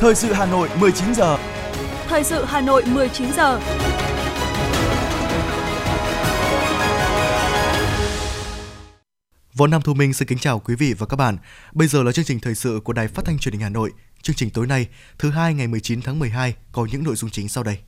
[0.00, 1.38] Thời sự Hà Nội 19 giờ.
[2.08, 3.60] Thời sự Hà Nội 19 giờ.
[9.54, 11.36] Võ Nam Thu Minh xin kính chào quý vị và các bạn.
[11.72, 13.90] Bây giờ là chương trình thời sự của Đài Phát thanh Truyền hình Hà Nội.
[14.22, 14.86] Chương trình tối nay,
[15.18, 17.78] thứ hai ngày 19 tháng 12 có những nội dung chính sau đây.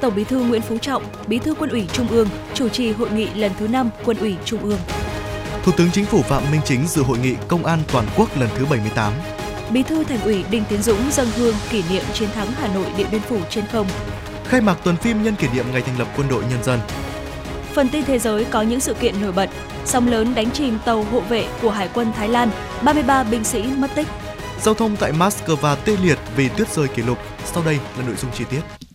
[0.00, 3.10] Tổng Bí thư Nguyễn Phú Trọng, Bí thư Quân ủy Trung ương chủ trì hội
[3.10, 4.80] nghị lần thứ 5 Quân ủy Trung ương.
[5.62, 8.48] Thủ tướng Chính phủ Phạm Minh Chính dự hội nghị Công an toàn quốc lần
[8.56, 9.12] thứ 78.
[9.72, 12.86] Bí thư Thành ủy Đinh Tiến Dũng dâng hương kỷ niệm chiến thắng Hà Nội
[12.96, 13.86] Điện Biên Phủ trên không.
[14.44, 16.80] Khai mạc tuần phim nhân kỷ niệm ngày thành lập Quân đội Nhân dân.
[17.74, 19.50] Phần tin thế giới có những sự kiện nổi bật.
[19.84, 22.50] Sóng lớn đánh chìm tàu hộ vệ của Hải quân Thái Lan,
[22.82, 24.06] 33 binh sĩ mất tích.
[24.62, 27.18] Giao thông tại Moscow tê liệt vì tuyết rơi kỷ lục.
[27.44, 28.89] Sau đây là nội dung chi tiết.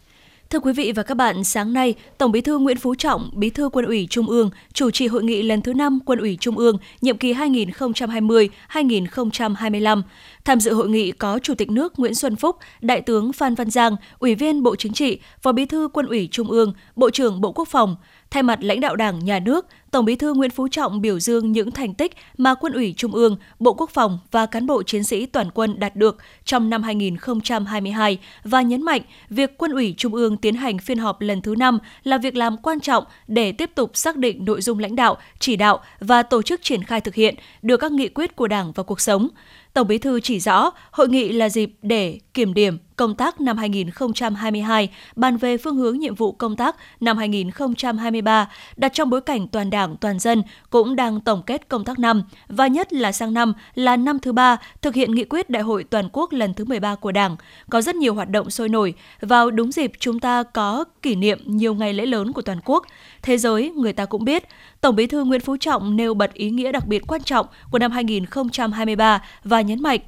[0.49, 3.49] Thưa quý vị và các bạn, sáng nay, Tổng Bí thư Nguyễn Phú Trọng, Bí
[3.49, 6.58] thư Quân ủy Trung ương, chủ trì hội nghị lần thứ 5 Quân ủy Trung
[6.58, 10.02] ương, nhiệm kỳ 2020-2025.
[10.45, 13.70] Tham dự hội nghị có Chủ tịch nước Nguyễn Xuân Phúc, Đại tướng Phan Văn
[13.70, 17.42] Giang, Ủy viên Bộ Chính trị, Phó Bí thư Quân ủy Trung ương, Bộ trưởng
[17.42, 17.95] Bộ Quốc phòng.
[18.31, 19.66] Thay mặt lãnh đạo Đảng, Nhà nước,
[19.96, 23.12] Tổng Bí thư Nguyễn Phú Trọng biểu dương những thành tích mà Quân ủy Trung
[23.12, 26.84] ương, Bộ Quốc phòng và cán bộ chiến sĩ toàn quân đạt được trong năm
[26.84, 31.56] 2022 và nhấn mạnh việc Quân ủy Trung ương tiến hành phiên họp lần thứ
[31.58, 35.18] 5 là việc làm quan trọng để tiếp tục xác định nội dung lãnh đạo,
[35.40, 38.72] chỉ đạo và tổ chức triển khai thực hiện được các nghị quyết của Đảng
[38.72, 39.28] vào cuộc sống.
[39.76, 43.58] Tổng Bí thư chỉ rõ, hội nghị là dịp để kiểm điểm công tác năm
[43.58, 49.48] 2022, bàn về phương hướng nhiệm vụ công tác năm 2023, đặt trong bối cảnh
[49.48, 53.34] toàn Đảng, toàn dân cũng đang tổng kết công tác năm và nhất là sang
[53.34, 56.66] năm là năm thứ ba thực hiện nghị quyết Đại hội toàn quốc lần thứ
[56.66, 57.36] 13 của Đảng,
[57.70, 58.94] có rất nhiều hoạt động sôi nổi.
[59.22, 62.86] Vào đúng dịp chúng ta có kỷ niệm nhiều ngày lễ lớn của toàn quốc.
[63.26, 64.44] Thế giới người ta cũng biết,
[64.81, 67.80] Tổng Bí thư Nguyễn Phú Trọng nêu bật ý nghĩa đặc biệt quan trọng của
[67.80, 70.00] năm 2023 và nhấn mạnh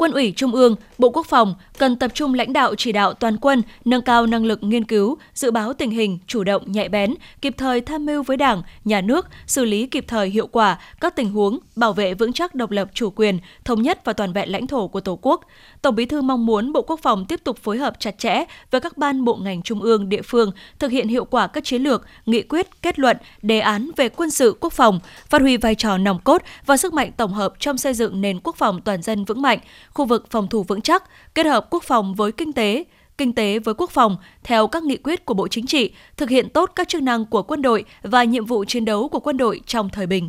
[0.00, 3.36] Quân ủy Trung ương, Bộ Quốc phòng cần tập trung lãnh đạo chỉ đạo toàn
[3.36, 7.14] quân, nâng cao năng lực nghiên cứu, dự báo tình hình, chủ động nhạy bén,
[7.42, 11.16] kịp thời tham mưu với Đảng, Nhà nước, xử lý kịp thời hiệu quả các
[11.16, 14.52] tình huống, bảo vệ vững chắc độc lập chủ quyền, thống nhất và toàn vẹn
[14.52, 15.40] lãnh thổ của Tổ quốc.
[15.82, 18.80] Tổng Bí thư mong muốn Bộ Quốc phòng tiếp tục phối hợp chặt chẽ với
[18.80, 22.06] các ban bộ ngành trung ương, địa phương, thực hiện hiệu quả các chiến lược,
[22.26, 25.98] nghị quyết, kết luận, đề án về quân sự quốc phòng, phát huy vai trò
[25.98, 29.24] nòng cốt và sức mạnh tổng hợp trong xây dựng nền quốc phòng toàn dân
[29.24, 29.58] vững mạnh,
[29.90, 32.84] khu vực phòng thủ vững chắc, kết hợp quốc phòng với kinh tế,
[33.18, 36.48] kinh tế với quốc phòng theo các nghị quyết của Bộ Chính trị, thực hiện
[36.48, 39.60] tốt các chức năng của quân đội và nhiệm vụ chiến đấu của quân đội
[39.66, 40.28] trong thời bình.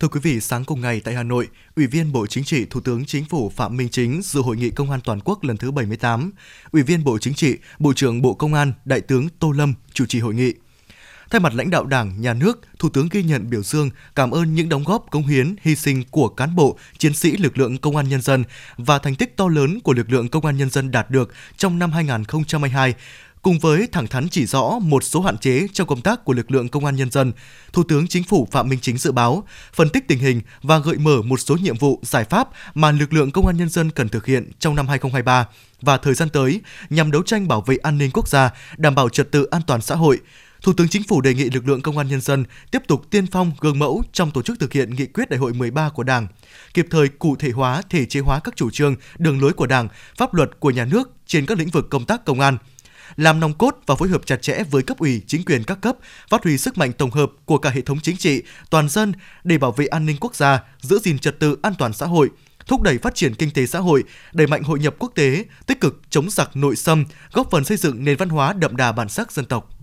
[0.00, 2.80] Thưa quý vị, sáng cùng ngày tại Hà Nội, Ủy viên Bộ Chính trị, Thủ
[2.80, 5.70] tướng Chính phủ Phạm Minh Chính dự hội nghị Công an toàn quốc lần thứ
[5.70, 6.32] 78.
[6.72, 10.06] Ủy viên Bộ Chính trị, Bộ trưởng Bộ Công an, Đại tướng Tô Lâm chủ
[10.06, 10.52] trì hội nghị.
[11.30, 14.54] Thay mặt lãnh đạo Đảng, Nhà nước, Thủ tướng ghi nhận biểu dương, cảm ơn
[14.54, 17.96] những đóng góp công hiến, hy sinh của cán bộ, chiến sĩ lực lượng công
[17.96, 18.44] an nhân dân
[18.76, 21.78] và thành tích to lớn của lực lượng công an nhân dân đạt được trong
[21.78, 22.94] năm 2022,
[23.46, 26.50] Cùng với thẳng thắn chỉ rõ một số hạn chế trong công tác của lực
[26.50, 27.32] lượng công an nhân dân,
[27.72, 30.96] Thủ tướng Chính phủ Phạm Minh Chính dự báo, phân tích tình hình và gợi
[30.98, 34.08] mở một số nhiệm vụ, giải pháp mà lực lượng công an nhân dân cần
[34.08, 35.46] thực hiện trong năm 2023
[35.82, 36.60] và thời gian tới
[36.90, 39.80] nhằm đấu tranh bảo vệ an ninh quốc gia, đảm bảo trật tự an toàn
[39.80, 40.18] xã hội,
[40.62, 43.26] Thủ tướng Chính phủ đề nghị lực lượng công an nhân dân tiếp tục tiên
[43.26, 46.26] phong gương mẫu trong tổ chức thực hiện nghị quyết đại hội 13 của Đảng,
[46.74, 49.88] kịp thời cụ thể hóa, thể chế hóa các chủ trương, đường lối của Đảng,
[50.16, 52.58] pháp luật của nhà nước trên các lĩnh vực công tác công an,
[53.16, 55.96] làm nòng cốt và phối hợp chặt chẽ với cấp ủy, chính quyền các cấp,
[56.28, 59.12] phát huy sức mạnh tổng hợp của cả hệ thống chính trị, toàn dân
[59.44, 62.30] để bảo vệ an ninh quốc gia, giữ gìn trật tự an toàn xã hội,
[62.66, 65.80] thúc đẩy phát triển kinh tế xã hội, đẩy mạnh hội nhập quốc tế, tích
[65.80, 69.08] cực chống giặc nội xâm, góp phần xây dựng nền văn hóa đậm đà bản
[69.08, 69.75] sắc dân tộc.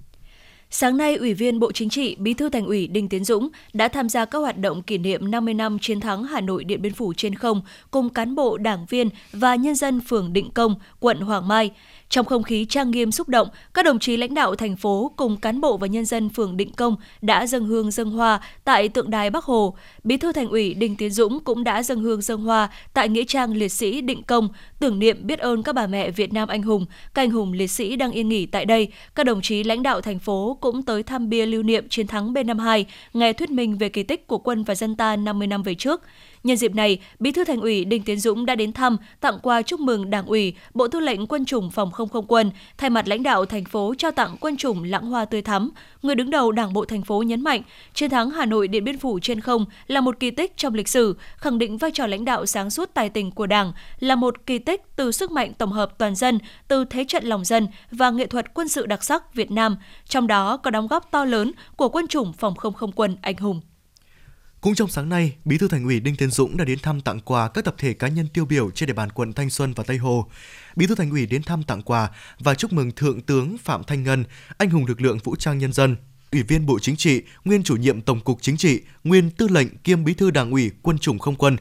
[0.75, 3.87] Sáng nay, Ủy viên Bộ Chính trị, Bí thư Thành ủy Đinh Tiến Dũng đã
[3.87, 6.93] tham gia các hoạt động kỷ niệm 50 năm chiến thắng Hà Nội Điện Biên
[6.93, 7.61] Phủ trên không
[7.91, 11.71] cùng cán bộ, đảng viên và nhân dân phường Định Công, quận Hoàng Mai.
[12.13, 15.37] Trong không khí trang nghiêm xúc động, các đồng chí lãnh đạo thành phố cùng
[15.37, 19.09] cán bộ và nhân dân phường Định Công đã dâng hương dâng hoa tại tượng
[19.09, 19.75] đài Bắc Hồ.
[20.03, 23.23] Bí thư Thành ủy Đinh Tiến Dũng cũng đã dâng hương dâng hoa tại nghĩa
[23.23, 24.49] trang liệt sĩ Định Công,
[24.79, 27.67] tưởng niệm biết ơn các bà mẹ Việt Nam anh hùng, các anh hùng liệt
[27.67, 28.87] sĩ đang yên nghỉ tại đây.
[29.15, 32.33] Các đồng chí lãnh đạo thành phố cũng tới thăm bia lưu niệm chiến thắng
[32.33, 32.83] B52,
[33.13, 36.01] nghe thuyết minh về kỳ tích của quân và dân ta 50 năm về trước.
[36.43, 39.61] Nhân dịp này, Bí thư Thành ủy Đinh Tiến Dũng đã đến thăm, tặng quà
[39.61, 43.07] chúc mừng Đảng ủy, Bộ Tư lệnh Quân chủng Phòng không không quân, thay mặt
[43.07, 45.71] lãnh đạo thành phố trao tặng quân chủng lãng hoa tươi thắm.
[46.01, 47.61] Người đứng đầu Đảng bộ thành phố nhấn mạnh,
[47.93, 50.87] chiến thắng Hà Nội Điện Biên Phủ trên không là một kỳ tích trong lịch
[50.87, 54.45] sử, khẳng định vai trò lãnh đạo sáng suốt tài tình của Đảng, là một
[54.45, 58.09] kỳ tích từ sức mạnh tổng hợp toàn dân, từ thế trận lòng dân và
[58.09, 61.51] nghệ thuật quân sự đặc sắc Việt Nam, trong đó có đóng góp to lớn
[61.75, 63.61] của quân chủng phòng không không quân anh hùng.
[64.63, 67.19] Cũng trong sáng nay, Bí thư Thành ủy Đinh Tiến Dũng đã đến thăm tặng
[67.19, 69.83] quà các tập thể cá nhân tiêu biểu trên địa bàn quận Thanh Xuân và
[69.83, 70.29] Tây Hồ.
[70.75, 74.03] Bí thư Thành ủy đến thăm tặng quà và chúc mừng Thượng tướng Phạm Thanh
[74.03, 74.23] Ngân,
[74.57, 75.95] anh hùng lực lượng vũ trang nhân dân,
[76.31, 79.77] Ủy viên Bộ Chính trị, nguyên chủ nhiệm Tổng cục Chính trị, nguyên tư lệnh
[79.77, 81.57] kiêm Bí thư Đảng ủy Quân chủng Không quân.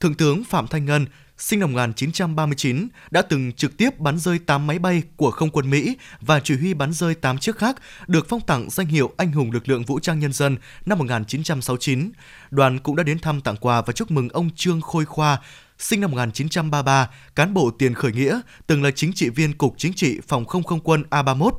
[0.00, 1.06] Thượng tướng Phạm Thanh Ngân
[1.40, 5.70] sinh năm 1939, đã từng trực tiếp bắn rơi 8 máy bay của không quân
[5.70, 7.76] Mỹ và chỉ huy bắn rơi 8 chiếc khác,
[8.06, 10.56] được phong tặng danh hiệu Anh hùng lực lượng vũ trang nhân dân
[10.86, 12.10] năm 1969.
[12.50, 15.38] Đoàn cũng đã đến thăm tặng quà và chúc mừng ông Trương Khôi Khoa,
[15.78, 19.92] sinh năm 1933, cán bộ tiền khởi nghĩa, từng là chính trị viên Cục Chính
[19.92, 21.50] trị Phòng không không quân A31.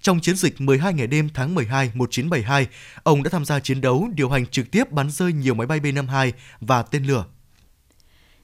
[0.00, 2.66] Trong chiến dịch 12 ngày đêm tháng 12 1972,
[3.02, 5.80] ông đã tham gia chiến đấu điều hành trực tiếp bắn rơi nhiều máy bay
[5.80, 7.24] B-52 và tên lửa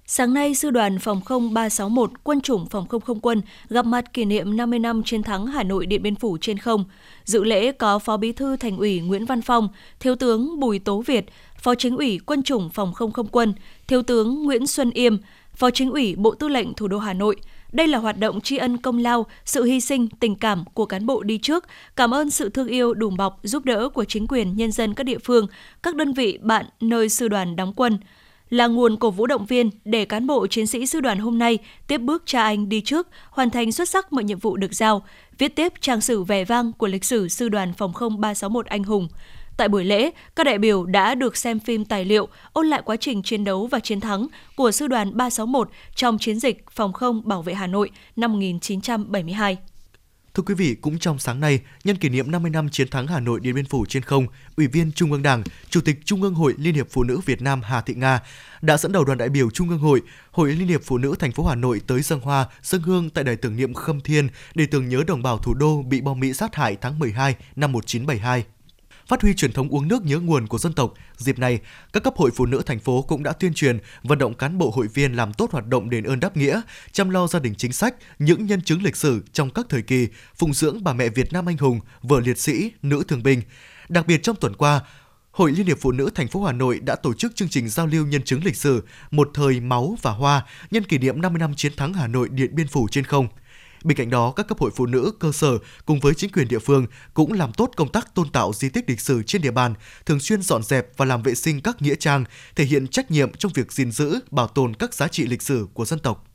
[0.09, 4.13] Sáng nay, Sư đoàn Phòng không 361 Quân chủng Phòng không không quân gặp mặt
[4.13, 6.85] kỷ niệm 50 năm chiến thắng Hà Nội Điện Biên Phủ trên không.
[7.25, 9.69] Dự lễ có Phó Bí thư Thành ủy Nguyễn Văn Phong,
[10.01, 11.27] Thiếu tướng Bùi Tố Việt,
[11.59, 13.55] Phó Chính ủy Quân chủng Phòng không không quân,
[13.89, 15.19] Thiếu tướng Nguyễn Xuân Yêm,
[15.55, 17.37] Phó Chính ủy Bộ Tư lệnh Thủ đô Hà Nội.
[17.73, 21.07] Đây là hoạt động tri ân công lao, sự hy sinh, tình cảm của cán
[21.07, 21.65] bộ đi trước,
[21.97, 25.05] cảm ơn sự thương yêu, đùm bọc, giúp đỡ của chính quyền, nhân dân các
[25.05, 25.47] địa phương,
[25.83, 27.99] các đơn vị bạn nơi sư đoàn đóng quân–
[28.51, 31.59] là nguồn cổ vũ động viên để cán bộ chiến sĩ sư đoàn hôm nay
[31.87, 35.03] tiếp bước cha anh đi trước, hoàn thành xuất sắc mọi nhiệm vụ được giao,
[35.39, 38.85] viết tiếp trang sử vẻ vang của lịch sử sư đoàn phòng không 361 anh
[38.85, 39.09] hùng.
[39.57, 42.97] Tại buổi lễ, các đại biểu đã được xem phim tài liệu ôn lại quá
[42.97, 44.27] trình chiến đấu và chiến thắng
[44.57, 49.59] của sư đoàn 361 trong chiến dịch phòng không bảo vệ Hà Nội năm 1972.
[50.37, 53.21] Thưa quý vị, cũng trong sáng nay, nhân kỷ niệm 50 năm chiến thắng Hà
[53.21, 56.35] Nội Điện Biên Phủ trên không, Ủy viên Trung ương Đảng, Chủ tịch Trung ương
[56.35, 58.21] Hội Liên hiệp Phụ nữ Việt Nam Hà Thị Nga
[58.63, 61.33] đã dẫn đầu đoàn đại biểu Trung ương Hội, Hội Liên hiệp Phụ nữ thành
[61.33, 64.67] phố Hà Nội tới dân hoa, dân hương tại đài tưởng niệm Khâm Thiên để
[64.67, 68.45] tưởng nhớ đồng bào thủ đô bị bom Mỹ sát hại tháng 12 năm 1972
[69.07, 70.95] phát huy truyền thống uống nước nhớ nguồn của dân tộc.
[71.17, 71.61] Dịp này,
[71.93, 74.71] các cấp hội phụ nữ thành phố cũng đã tuyên truyền, vận động cán bộ
[74.71, 76.61] hội viên làm tốt hoạt động đền ơn đáp nghĩa,
[76.93, 80.09] chăm lo gia đình chính sách, những nhân chứng lịch sử trong các thời kỳ,
[80.37, 83.43] phụng dưỡng bà mẹ Việt Nam anh hùng, vợ liệt sĩ, nữ thương binh.
[83.89, 84.81] Đặc biệt trong tuần qua,
[85.31, 87.87] Hội Liên hiệp Phụ nữ thành phố Hà Nội đã tổ chức chương trình giao
[87.87, 91.55] lưu nhân chứng lịch sử Một thời máu và hoa nhân kỷ niệm 50 năm
[91.55, 93.29] chiến thắng Hà Nội Điện Biên Phủ trên không.
[93.87, 96.59] Bên cạnh đó, các cấp hội phụ nữ cơ sở cùng với chính quyền địa
[96.59, 99.75] phương cũng làm tốt công tác tôn tạo di tích lịch sử trên địa bàn,
[100.07, 102.25] thường xuyên dọn dẹp và làm vệ sinh các nghĩa trang,
[102.57, 105.67] thể hiện trách nhiệm trong việc gìn giữ, bảo tồn các giá trị lịch sử
[105.75, 106.27] của dân tộc.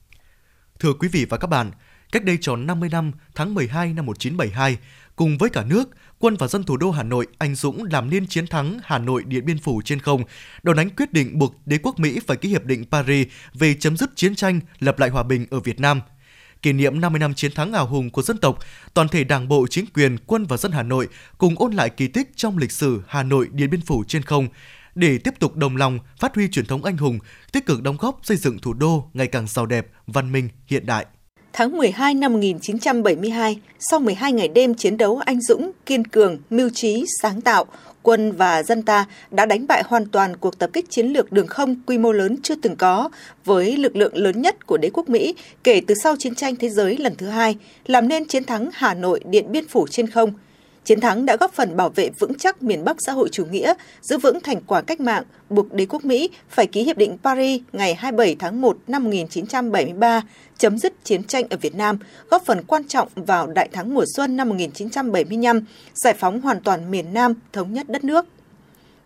[0.79, 1.71] Thưa quý vị và các bạn,
[2.11, 4.77] cách đây tròn 50 năm, tháng 12 năm 1972,
[5.15, 5.89] cùng với cả nước,
[6.19, 9.23] quân và dân thủ đô Hà Nội anh dũng làm nên chiến thắng Hà Nội
[9.23, 10.23] Điện Biên Phủ trên không,
[10.63, 13.97] đòn đánh quyết định buộc đế quốc Mỹ phải ký hiệp định Paris về chấm
[13.97, 16.01] dứt chiến tranh, lập lại hòa bình ở Việt Nam–
[16.61, 18.59] kỷ niệm 50 năm chiến thắng hào hùng của dân tộc,
[18.93, 22.07] toàn thể Đảng bộ, chính quyền, quân và dân Hà Nội cùng ôn lại kỳ
[22.07, 24.47] tích trong lịch sử Hà Nội Điện Biên Phủ trên không
[24.95, 27.19] để tiếp tục đồng lòng phát huy truyền thống anh hùng,
[27.51, 30.85] tích cực đóng góp xây dựng thủ đô ngày càng giàu đẹp, văn minh, hiện
[30.85, 31.05] đại.
[31.53, 36.69] Tháng 12 năm 1972, sau 12 ngày đêm chiến đấu anh dũng, kiên cường, mưu
[36.69, 37.65] trí, sáng tạo,
[38.03, 41.47] quân và dân ta đã đánh bại hoàn toàn cuộc tập kích chiến lược đường
[41.47, 43.09] không quy mô lớn chưa từng có
[43.45, 46.69] với lực lượng lớn nhất của đế quốc Mỹ kể từ sau chiến tranh thế
[46.69, 47.55] giới lần thứ hai,
[47.85, 50.33] làm nên chiến thắng Hà Nội Điện Biên Phủ trên không–
[50.85, 53.73] Chiến thắng đã góp phần bảo vệ vững chắc miền Bắc xã hội chủ nghĩa,
[54.01, 57.61] giữ vững thành quả cách mạng, buộc đế quốc Mỹ phải ký Hiệp định Paris
[57.73, 60.21] ngày 27 tháng 1 năm 1973,
[60.57, 61.97] chấm dứt chiến tranh ở Việt Nam,
[62.29, 65.61] góp phần quan trọng vào Đại thắng mùa xuân năm 1975,
[65.93, 68.25] giải phóng hoàn toàn miền Nam, thống nhất đất nước.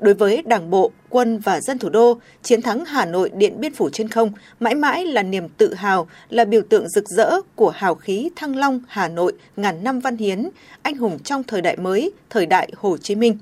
[0.05, 3.73] Đối với Đảng bộ, quân và dân thủ đô, chiến thắng Hà Nội Điện Biên
[3.73, 7.69] Phủ trên không mãi mãi là niềm tự hào, là biểu tượng rực rỡ của
[7.69, 10.49] hào khí thăng long Hà Nội ngàn năm văn hiến,
[10.81, 13.37] anh hùng trong thời đại mới, thời đại Hồ Chí Minh.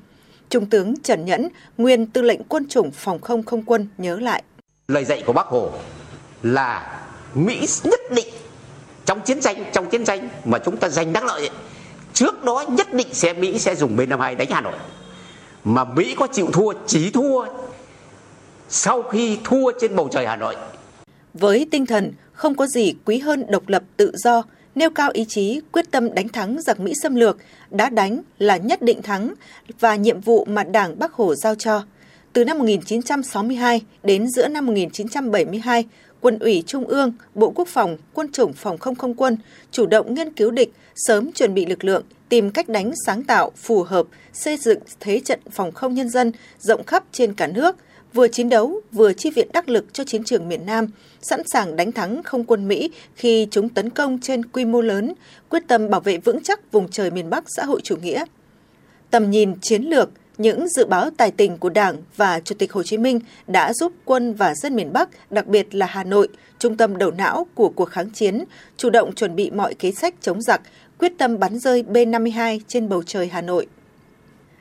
[0.49, 4.43] Trung tướng Trần Nhẫn, nguyên tư lệnh quân chủng phòng không không quân nhớ lại.
[4.87, 5.69] Lời dạy của Bác Hồ
[6.43, 7.01] là
[7.33, 8.27] Mỹ nhất định
[9.05, 11.49] trong chiến tranh trong chiến tranh mà chúng ta giành đắc lợi
[12.13, 14.73] trước đó nhất định sẽ Mỹ sẽ dùng B52 đánh Hà Nội
[15.63, 17.45] mà Mỹ có chịu thua chỉ thua
[18.69, 20.55] sau khi thua trên bầu trời Hà Nội.
[21.33, 24.43] Với tinh thần không có gì quý hơn độc lập tự do,
[24.75, 27.37] nêu cao ý chí quyết tâm đánh thắng giặc Mỹ xâm lược,
[27.69, 29.33] đã đánh là nhất định thắng
[29.79, 31.81] và nhiệm vụ mà Đảng Bắc Hồ giao cho.
[32.33, 35.85] Từ năm 1962 đến giữa năm 1972,
[36.21, 39.37] Quân ủy Trung ương, Bộ Quốc phòng, Quân chủng Phòng không không quân
[39.71, 42.03] chủ động nghiên cứu địch, sớm chuẩn bị lực lượng,
[42.33, 46.31] tìm cách đánh sáng tạo, phù hợp, xây dựng thế trận phòng không nhân dân
[46.59, 47.75] rộng khắp trên cả nước,
[48.13, 50.87] vừa chiến đấu vừa chi viện đắc lực cho chiến trường miền Nam,
[51.21, 55.13] sẵn sàng đánh thắng không quân Mỹ khi chúng tấn công trên quy mô lớn,
[55.49, 58.25] quyết tâm bảo vệ vững chắc vùng trời miền Bắc xã hội chủ nghĩa.
[59.11, 62.83] Tầm nhìn chiến lược, những dự báo tài tình của Đảng và Chủ tịch Hồ
[62.83, 66.27] Chí Minh đã giúp quân và dân miền Bắc, đặc biệt là Hà Nội,
[66.59, 68.43] trung tâm đầu não của cuộc kháng chiến,
[68.77, 70.61] chủ động chuẩn bị mọi kế sách chống giặc,
[70.99, 73.67] quyết tâm bắn rơi B-52 trên bầu trời Hà Nội.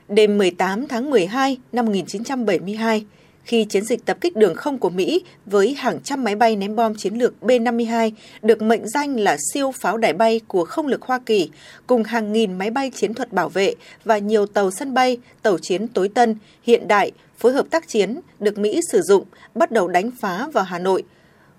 [0.07, 3.05] Đêm 18 tháng 12 năm 1972,
[3.43, 6.75] khi chiến dịch tập kích đường không của Mỹ với hàng trăm máy bay ném
[6.75, 11.01] bom chiến lược B-52 được mệnh danh là siêu pháo đài bay của không lực
[11.01, 11.49] Hoa Kỳ,
[11.87, 15.57] cùng hàng nghìn máy bay chiến thuật bảo vệ và nhiều tàu sân bay, tàu
[15.57, 19.23] chiến tối tân, hiện đại, phối hợp tác chiến được Mỹ sử dụng
[19.55, 21.03] bắt đầu đánh phá vào Hà Nội.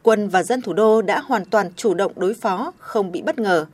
[0.02, 3.38] Quân và dân thủ đô đã hoàn toàn chủ động đối phó, không bị bất
[3.38, 3.66] ngờ.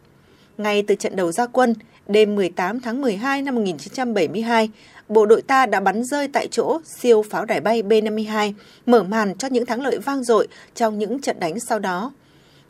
[0.59, 1.75] Ngay từ trận đầu ra quân,
[2.09, 4.71] đêm 18 tháng 12 năm 1972,
[5.11, 8.53] bộ đội ta đã bắn rơi tại chỗ siêu pháo đài bay B-52,
[8.87, 12.13] mở màn cho những thắng lợi vang dội trong những trận đánh sau đó.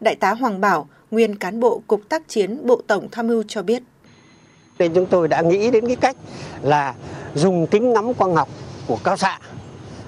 [0.00, 3.62] Đại tá Hoàng Bảo, nguyên cán bộ Cục Tác chiến Bộ Tổng Tham mưu cho
[3.62, 3.82] biết.
[4.78, 6.16] Nên chúng tôi đã nghĩ đến cái cách
[6.62, 6.94] là
[7.34, 8.48] dùng kính ngắm quang học
[8.86, 9.38] của cao xạ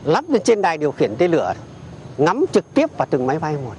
[0.05, 1.55] lắp lên trên đài điều khiển tên lửa
[2.19, 3.75] ngắm trực tiếp vào từng máy bay một.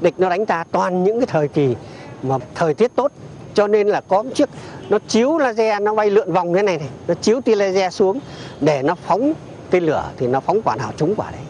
[0.00, 1.74] Địch nó đánh ta toàn những cái thời kỳ
[2.22, 3.12] mà thời tiết tốt
[3.54, 4.48] cho nên là có một chiếc,
[4.88, 8.20] nó chiếu laser, nó bay lượn vòng thế này này, nó chiếu tia laser xuống,
[8.60, 9.32] để nó phóng
[9.70, 11.40] tên lửa thì nó phóng quả nào trúng quả đấy.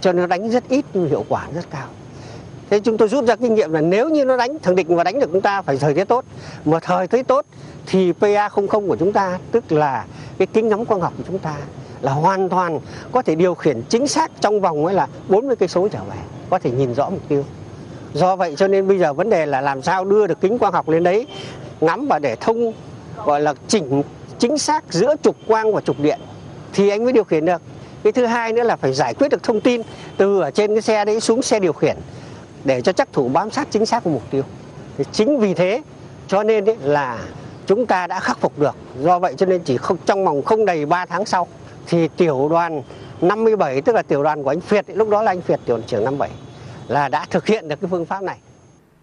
[0.00, 1.86] Cho nên nó đánh rất ít, nhưng hiệu quả rất cao.
[2.70, 5.04] Thế chúng tôi rút ra kinh nghiệm là nếu như nó đánh thường địch và
[5.04, 6.24] đánh được chúng ta phải thời tiết tốt.
[6.64, 7.46] Mà thời tiết tốt
[7.86, 10.04] thì PA 00 của chúng ta, tức là
[10.38, 11.56] cái kính ngắm quang học của chúng ta,
[12.00, 12.80] là hoàn toàn
[13.12, 16.16] có thể điều khiển chính xác trong vòng ấy là 40 cây số trở về,
[16.50, 17.44] có thể nhìn rõ mục tiêu
[18.14, 20.72] do vậy cho nên bây giờ vấn đề là làm sao đưa được kính quang
[20.72, 21.26] học lên đấy,
[21.80, 22.72] ngắm và để thông,
[23.24, 24.02] gọi là chỉnh,
[24.38, 26.20] chính xác giữa trục quang và trục điện.
[26.72, 27.62] Thì anh mới điều khiển được.
[28.02, 29.82] Cái thứ hai nữa là phải giải quyết được thông tin
[30.16, 31.96] từ ở trên cái xe đấy xuống xe điều khiển
[32.64, 34.42] để cho chắc thủ bám sát chính xác của mục tiêu.
[34.98, 35.82] Thì chính vì thế
[36.28, 37.18] cho nên ấy là
[37.66, 38.76] chúng ta đã khắc phục được.
[39.00, 41.46] Do vậy cho nên chỉ không, trong vòng không đầy 3 tháng sau
[41.86, 42.82] thì tiểu đoàn
[43.20, 45.86] 57 tức là tiểu đoàn của anh Việt lúc đó là anh Việt, tiểu đoàn
[45.86, 46.30] trưởng 57
[46.88, 48.38] là đã thực hiện được cái phương pháp này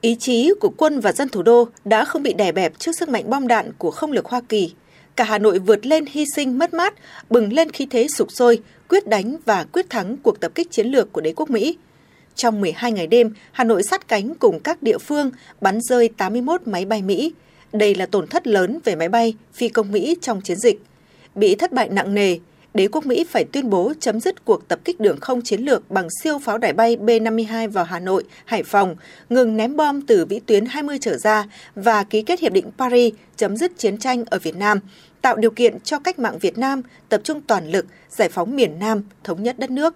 [0.02, 3.10] Ý chí của quân và dân thủ đô đã không bị đè bẹp trước sức
[3.10, 4.74] mạnh bom đạn của không lực Hoa Kỳ.
[5.16, 6.94] Cả Hà Nội vượt lên hy sinh mất mát,
[7.30, 8.60] bừng lên khí thế sục sôi,
[8.90, 11.78] quyết đánh và quyết thắng cuộc tập kích chiến lược của đế quốc Mỹ.
[12.36, 15.32] Trong 12 ngày đêm, Hà Nội sát cánh cùng các địa phương
[15.62, 17.34] bắn rơi 81 máy bay Mỹ.
[17.74, 20.82] Đây là tổn thất lớn về máy bay, phi công Mỹ trong chiến dịch.
[21.36, 22.38] Bị thất bại nặng nề,
[22.74, 25.92] đế quốc Mỹ phải tuyên bố chấm dứt cuộc tập kích đường không chiến lược
[25.92, 28.96] bằng siêu pháo đài bay B-52 vào Hà Nội, Hải Phòng,
[29.30, 31.46] ngừng ném bom từ vĩ tuyến 20 trở ra
[31.76, 34.80] và ký kết Hiệp định Paris chấm dứt chiến tranh ở Việt Nam,
[35.22, 38.80] tạo điều kiện cho cách mạng Việt Nam tập trung toàn lực giải phóng miền
[38.80, 39.96] Nam, thống nhất đất nước.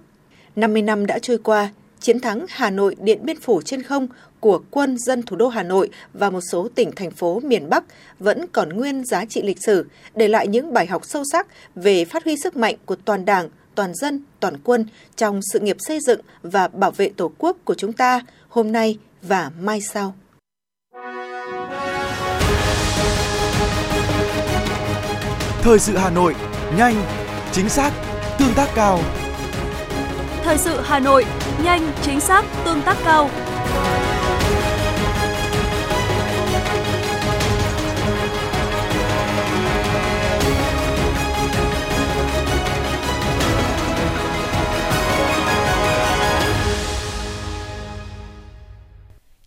[0.56, 1.70] 50 năm đã trôi qua,
[2.04, 4.08] chiến thắng Hà Nội Điện Biên Phủ trên không
[4.40, 7.84] của quân dân thủ đô Hà Nội và một số tỉnh thành phố miền Bắc
[8.20, 12.06] vẫn còn nguyên giá trị lịch sử, để lại những bài học sâu sắc về
[12.06, 16.00] phát huy sức mạnh của toàn Đảng, toàn dân, toàn quân trong sự nghiệp xây
[16.00, 20.16] dựng và bảo vệ Tổ quốc của chúng ta hôm nay và mai sau.
[25.62, 26.36] Thời sự Hà Nội,
[26.78, 27.06] nhanh,
[27.52, 27.92] chính xác,
[28.40, 29.00] tương tác cao.
[30.44, 31.26] Thời sự Hà Nội,
[31.64, 33.30] nhanh, chính xác, tương tác cao.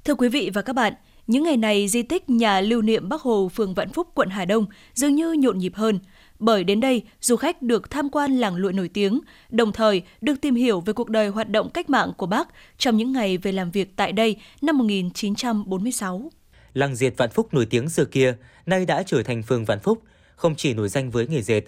[0.05, 0.93] Thưa quý vị và các bạn,
[1.27, 4.45] những ngày này di tích nhà lưu niệm Bắc Hồ phường Vạn Phúc, quận Hà
[4.45, 5.99] Đông dường như nhộn nhịp hơn.
[6.39, 10.35] Bởi đến đây, du khách được tham quan làng lụa nổi tiếng, đồng thời được
[10.41, 13.53] tìm hiểu về cuộc đời hoạt động cách mạng của bác trong những ngày về
[13.53, 16.31] làm việc tại đây năm 1946.
[16.75, 20.03] Làng dệt Vạn Phúc nổi tiếng xưa kia, nay đã trở thành phường Vạn Phúc,
[20.37, 21.63] không chỉ nổi danh với nghề dệt.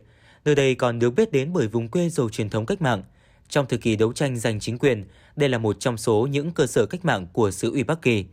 [0.45, 3.03] Nơi đây còn được biết đến bởi vùng quê giàu truyền thống cách mạng.
[3.49, 5.05] Trong thời kỳ đấu tranh giành chính quyền,
[5.37, 8.25] đây là một trong số những cơ sở cách mạng của xứ ủy Bắc Kỳ.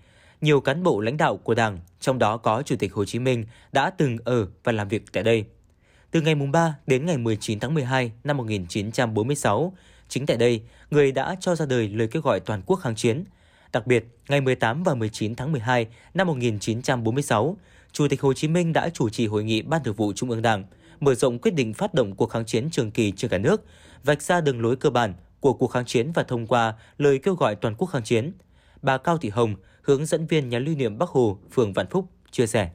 [0.42, 3.46] Nhiều cán bộ lãnh đạo của Đảng, trong đó có Chủ tịch Hồ Chí Minh,
[3.72, 5.46] đã từng ở và làm việc tại đây.
[6.12, 9.74] Từ ngày 3 đến ngày 19 tháng 12 năm 1946,
[10.08, 13.24] chính tại đây, người đã cho ra đời lời kêu gọi toàn quốc kháng chiến.
[13.74, 17.58] Đặc biệt, ngày 18 và 19 tháng 12 năm 1946,
[17.92, 20.42] Chủ tịch Hồ Chí Minh đã chủ trì hội nghị Ban Thường vụ Trung ương
[20.42, 20.64] Đảng,
[21.00, 23.64] mở rộng quyết định phát động cuộc kháng chiến trường kỳ trên cả nước,
[24.04, 27.36] vạch ra đường lối cơ bản của cuộc kháng chiến và thông qua lời kêu
[27.36, 28.34] gọi toàn quốc kháng chiến.
[28.82, 32.06] Bà Cao Thị Hồng, hướng dẫn viên nhà lưu niệm Bắc Hồ, phường Vạn Phúc,
[32.32, 32.70] chia sẻ.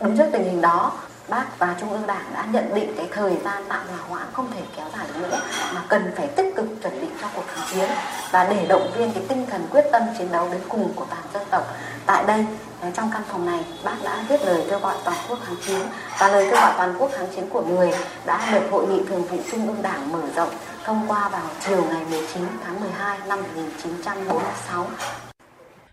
[0.00, 3.36] Đứng trước tình hình đó, Bác và Trung ương Đảng đã nhận định cái thời
[3.44, 5.40] gian tạm hòa hoãn không thể kéo dài được nữa,
[5.74, 7.90] mà cần phải tích cực chuẩn bị cho cuộc kháng chiến
[8.30, 11.22] và để động viên cái tinh thần quyết tâm chiến đấu đến cùng của toàn
[11.34, 11.62] dân tộc.
[12.06, 12.46] Tại đây
[12.80, 15.80] ờ, trong căn phòng này, bác đã viết lời kêu gọi toàn quốc kháng chiến
[16.18, 17.90] và lời kêu gọi toàn quốc kháng chiến của người
[18.26, 20.50] đã được hội nghị thường vụ trung ương đảng mở rộng
[20.84, 24.86] thông qua vào chiều ngày 19 tháng 12 năm 1946.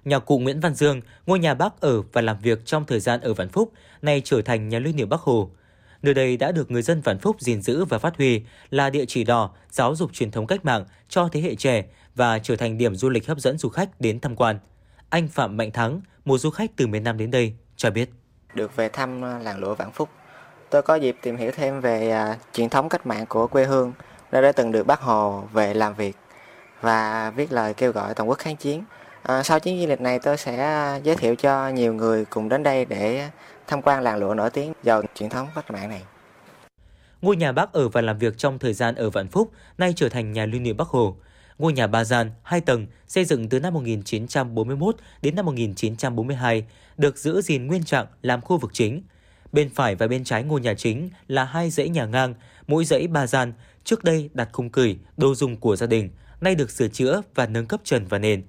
[0.05, 3.21] Nhà cụ Nguyễn Văn Dương, ngôi nhà bác ở và làm việc trong thời gian
[3.21, 3.71] ở Vạn Phúc,
[4.01, 5.49] nay trở thành nhà lưu niệm Bắc Hồ.
[6.01, 9.05] Nơi đây đã được người dân Vạn Phúc gìn giữ và phát huy là địa
[9.07, 11.85] chỉ đỏ giáo dục truyền thống cách mạng cho thế hệ trẻ
[12.15, 14.59] và trở thành điểm du lịch hấp dẫn du khách đến tham quan.
[15.09, 18.09] Anh Phạm Mạnh Thắng, một du khách từ miền Nam đến đây, cho biết.
[18.53, 20.09] Được về thăm à, làng lụa Vạn Phúc,
[20.69, 23.93] tôi có dịp tìm hiểu thêm về uh, truyền thống cách mạng của quê hương,
[24.31, 26.15] nơi đã từng được Bác Hồ về làm việc
[26.81, 28.83] và viết lời kêu gọi toàn quốc kháng chiến.
[29.27, 32.49] À, sau chuyến du lịch này tôi sẽ à, giới thiệu cho nhiều người cùng
[32.49, 33.29] đến đây để
[33.67, 36.01] tham quan làng lụa nổi tiếng giàu truyền thống cách mạng này.
[37.21, 40.09] Ngôi nhà bác ở và làm việc trong thời gian ở Vạn Phúc nay trở
[40.09, 41.17] thành nhà lưu niệm Bắc Hồ.
[41.57, 46.65] Ngôi nhà ba gian, hai tầng, xây dựng từ năm 1941 đến năm 1942,
[46.97, 49.03] được giữ gìn nguyên trạng làm khu vực chính.
[49.51, 52.33] Bên phải và bên trái ngôi nhà chính là hai dãy nhà ngang,
[52.67, 53.53] mỗi dãy ba gian,
[53.83, 56.09] trước đây đặt khung cửi, đồ dùng của gia đình,
[56.41, 58.43] nay được sửa chữa và nâng cấp trần và nền.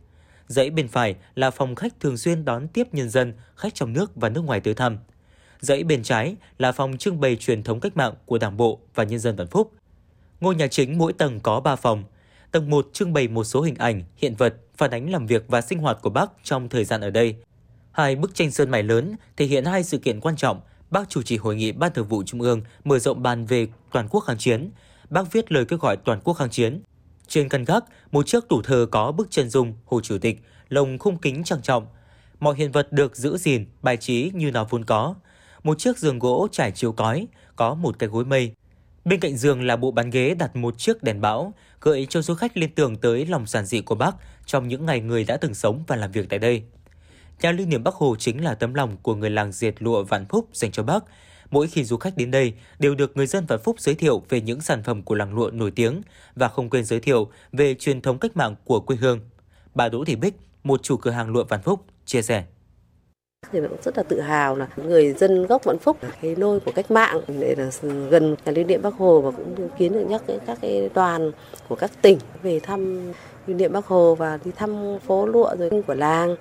[0.46, 4.16] Dãy bên phải là phòng khách thường xuyên đón tiếp nhân dân, khách trong nước
[4.16, 4.98] và nước ngoài tới thăm.
[5.60, 9.04] Dãy bên trái là phòng trưng bày truyền thống cách mạng của Đảng bộ và
[9.04, 9.72] nhân dân Vạn Phúc.
[10.40, 12.04] Ngôi nhà chính mỗi tầng có 3 phòng.
[12.52, 15.60] Tầng 1 trưng bày một số hình ảnh, hiện vật, phản ánh làm việc và
[15.60, 17.36] sinh hoạt của Bác trong thời gian ở đây.
[17.92, 20.60] Hai bức tranh sơn mài lớn thể hiện hai sự kiện quan trọng.
[20.90, 24.08] Bác chủ trì hội nghị Ban Thường vụ Trung ương mở rộng bàn về toàn
[24.10, 24.70] quốc kháng chiến.
[25.10, 26.82] Bác viết lời kêu gọi toàn quốc kháng chiến,
[27.28, 30.98] trên căn gác, một chiếc tủ thờ có bức chân dung Hồ Chủ tịch, lồng
[30.98, 31.86] khung kính trang trọng.
[32.40, 35.14] Mọi hiện vật được giữ gìn, bài trí như nó vốn có.
[35.62, 38.52] Một chiếc giường gỗ trải chiếu cói, có một cái gối mây.
[39.04, 42.34] Bên cạnh giường là bộ bàn ghế đặt một chiếc đèn bão, gợi cho du
[42.34, 44.16] khách liên tưởng tới lòng giản dị của Bác
[44.46, 46.62] trong những ngày người đã từng sống và làm việc tại đây.
[47.42, 50.26] Nhà lưu niệm Bắc Hồ chính là tấm lòng của người làng diệt lụa Vạn
[50.28, 51.04] Phúc dành cho Bác,
[51.50, 54.40] Mỗi khi du khách đến đây đều được người dân Vạn Phúc giới thiệu về
[54.40, 56.02] những sản phẩm của làng lụa nổi tiếng
[56.34, 59.20] và không quên giới thiệu về truyền thống cách mạng của quê hương.
[59.74, 62.44] Bà Đỗ Thị Bích, một chủ cửa hàng lụa Vạn Phúc, chia sẻ
[63.52, 66.72] thì cũng rất là tự hào là người dân gốc Vạn Phúc cái nôi của
[66.74, 67.70] cách mạng để là
[68.10, 71.32] gần nhà lưu niệm Bắc Hồ và cũng kiến được nhắc các cái đoàn
[71.68, 73.12] của các tỉnh về thăm
[73.46, 76.36] lưu niệm Bắc Hồ và đi thăm phố lụa rồi của làng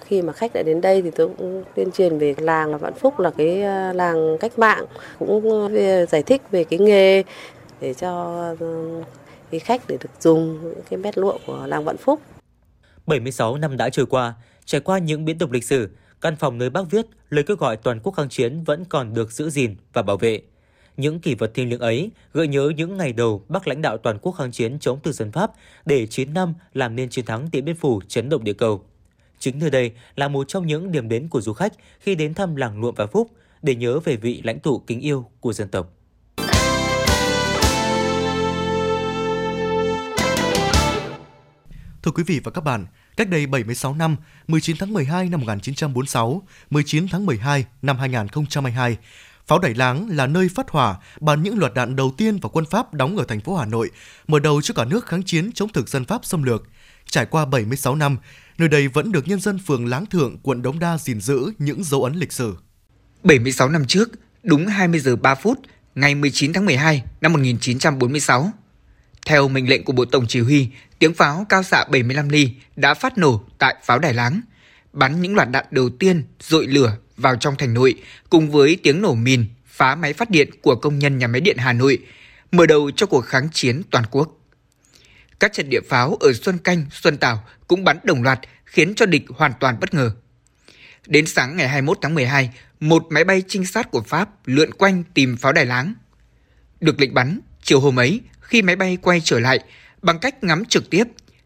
[0.00, 3.20] khi mà khách đã đến đây thì tôi cũng tuyên truyền về làng Vạn Phúc
[3.20, 4.84] là cái ờ, làng cách mạng
[5.18, 7.22] cũng ờ, giải thích về cái nghề
[7.80, 8.66] để cho ờ,
[9.50, 12.20] cái khách để được dùng cái mét lụa của làng Vạn Phúc.
[13.06, 15.88] 76 năm đã trôi qua, trải qua những biến động lịch sử,
[16.20, 19.32] căn phòng nơi bác viết lời kêu gọi toàn quốc kháng chiến vẫn còn được
[19.32, 20.42] giữ gìn và bảo vệ.
[20.96, 24.18] Những kỷ vật thiêng liêng ấy gợi nhớ những ngày đầu bác lãnh đạo toàn
[24.22, 25.50] quốc kháng chiến chống thực dân Pháp
[25.84, 28.84] để 9 năm làm nên chiến thắng Điện Biên Phủ chấn động địa cầu.
[29.38, 32.56] Chính nơi đây là một trong những điểm đến của du khách khi đến thăm
[32.56, 33.30] làng Luộm và Phúc
[33.62, 35.92] để nhớ về vị lãnh tụ kính yêu của dân tộc.
[42.02, 42.86] Thưa quý vị và các bạn,
[43.20, 44.16] cách đây 76 năm,
[44.48, 48.96] 19 tháng 12 năm 1946, 19 tháng 12 năm 2022,
[49.46, 52.64] Pháo Đài Láng là nơi phát hỏa bắn những loạt đạn đầu tiên vào quân
[52.70, 53.90] Pháp đóng ở thành phố Hà Nội,
[54.26, 56.68] mở đầu cho cả nước kháng chiến chống thực dân Pháp xâm lược.
[57.06, 58.16] Trải qua 76 năm,
[58.58, 61.84] nơi đây vẫn được nhân dân phường Láng Thượng, quận Đống Đa gìn giữ những
[61.84, 62.56] dấu ấn lịch sử.
[63.22, 64.08] 76 năm trước,
[64.42, 65.58] đúng 20 giờ 3 phút,
[65.94, 68.50] ngày 19 tháng 12 năm 1946,
[69.26, 72.94] theo mệnh lệnh của Bộ Tổng Chỉ huy, tiếng pháo cao xạ 75 ly đã
[72.94, 74.40] phát nổ tại pháo Đài Láng,
[74.92, 77.94] bắn những loạt đạn đầu tiên dội lửa vào trong thành nội
[78.30, 81.56] cùng với tiếng nổ mìn phá máy phát điện của công nhân nhà máy điện
[81.58, 81.98] Hà Nội,
[82.52, 84.36] mở đầu cho cuộc kháng chiến toàn quốc.
[85.40, 89.06] Các trận địa pháo ở Xuân Canh, Xuân Tảo cũng bắn đồng loạt khiến cho
[89.06, 90.10] địch hoàn toàn bất ngờ.
[91.06, 95.02] Đến sáng ngày 21 tháng 12, một máy bay trinh sát của Pháp lượn quanh
[95.14, 95.94] tìm pháo đài láng.
[96.80, 99.60] Được lệnh bắn, chiều hôm ấy, khi máy bay quay trở lại,
[100.02, 101.04] bằng cách ngắm trực tiếp,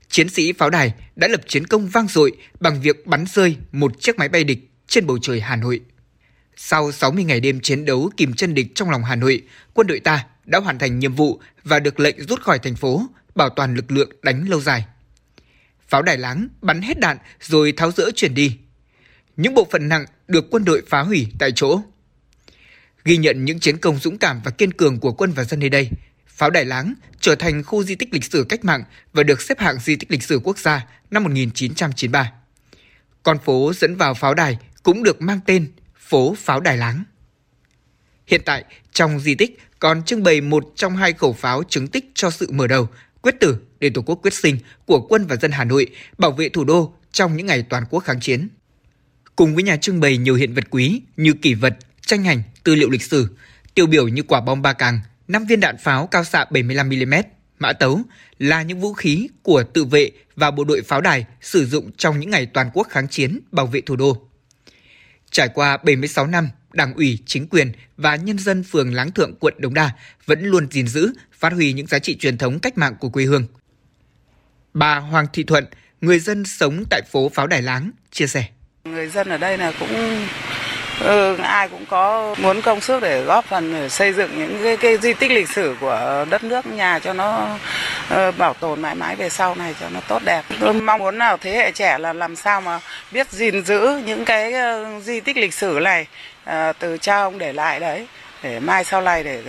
[0.08, 4.00] chiến sĩ pháo đài đã lập chiến công vang dội bằng việc bắn rơi một
[4.00, 5.80] chiếc máy bay địch trên bầu trời Hà Nội.
[6.56, 9.42] Sau 60 ngày đêm chiến đấu kìm chân địch trong lòng Hà Nội,
[9.74, 13.06] quân đội ta đã hoàn thành nhiệm vụ và được lệnh rút khỏi thành phố,
[13.34, 14.84] bảo toàn lực lượng đánh lâu dài.
[15.88, 18.56] Pháo đài láng bắn hết đạn rồi tháo rỡ chuyển đi.
[19.36, 21.80] Những bộ phận nặng được quân đội phá hủy tại chỗ.
[23.04, 25.68] Ghi nhận những chiến công dũng cảm và kiên cường của quân và dân nơi
[25.68, 25.90] đây,
[26.34, 29.58] Pháo Đài Láng trở thành khu di tích lịch sử cách mạng và được xếp
[29.60, 32.32] hạng di tích lịch sử quốc gia năm 1993.
[33.22, 37.04] Con phố dẫn vào pháo đài cũng được mang tên phố Pháo Đài Láng.
[38.26, 42.10] Hiện tại, trong di tích còn trưng bày một trong hai khẩu pháo chứng tích
[42.14, 42.88] cho sự mở đầu,
[43.22, 45.86] quyết tử để Tổ quốc quyết sinh của quân và dân Hà Nội
[46.18, 48.48] bảo vệ thủ đô trong những ngày toàn quốc kháng chiến.
[49.36, 52.74] cùng với nhà trưng bày nhiều hiện vật quý như kỷ vật, tranh ảnh, tư
[52.74, 53.28] liệu lịch sử,
[53.74, 57.22] tiêu biểu như quả bom ba càng, 5 viên đạn pháo cao xạ 75mm,
[57.58, 58.00] mã tấu
[58.38, 62.20] là những vũ khí của tự vệ và bộ đội pháo đài sử dụng trong
[62.20, 64.28] những ngày toàn quốc kháng chiến bảo vệ thủ đô.
[65.30, 69.54] Trải qua 76 năm, Đảng ủy, chính quyền và nhân dân phường Láng Thượng, quận
[69.58, 69.90] Đống Đa
[70.26, 73.24] vẫn luôn gìn giữ, phát huy những giá trị truyền thống cách mạng của quê
[73.24, 73.46] hương.
[74.74, 75.64] Bà Hoàng Thị Thuận,
[76.00, 78.46] người dân sống tại phố Pháo Đài Láng, chia sẻ.
[78.84, 79.88] Người dân ở đây là cũng
[81.00, 84.76] ừ, ai cũng có muốn công sức để góp phần để xây dựng những cái,
[84.76, 87.48] cái di tích lịch sử của đất nước nhà cho nó
[88.14, 90.42] uh, bảo tồn mãi mãi về sau này cho nó tốt đẹp.
[90.60, 92.80] Tôi mong muốn nào thế hệ trẻ là làm sao mà
[93.12, 96.06] biết gìn giữ những cái uh, di tích lịch sử này
[96.50, 98.06] uh, từ cha ông để lại đấy
[98.42, 99.42] để mai sau này để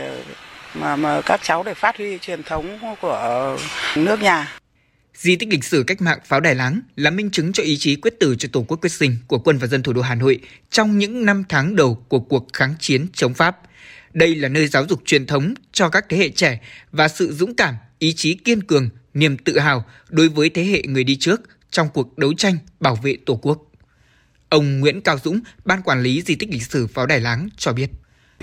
[0.74, 3.58] mà mà các cháu để phát huy truyền thống của
[3.96, 4.48] nước nhà.
[5.16, 7.96] Di tích lịch sử cách mạng Pháo Đài Láng là minh chứng cho ý chí
[7.96, 10.40] quyết tử cho Tổ quốc quyết sinh của quân và dân thủ đô Hà Nội
[10.70, 13.58] trong những năm tháng đầu của cuộc kháng chiến chống Pháp.
[14.14, 16.60] Đây là nơi giáo dục truyền thống cho các thế hệ trẻ
[16.92, 20.82] và sự dũng cảm, ý chí kiên cường, niềm tự hào đối với thế hệ
[20.88, 23.72] người đi trước trong cuộc đấu tranh bảo vệ Tổ quốc.
[24.50, 27.74] Ông Nguyễn Cao Dũng, Ban Quản lý Di tích lịch sử Pháo Đài Láng cho
[27.74, 27.90] biết.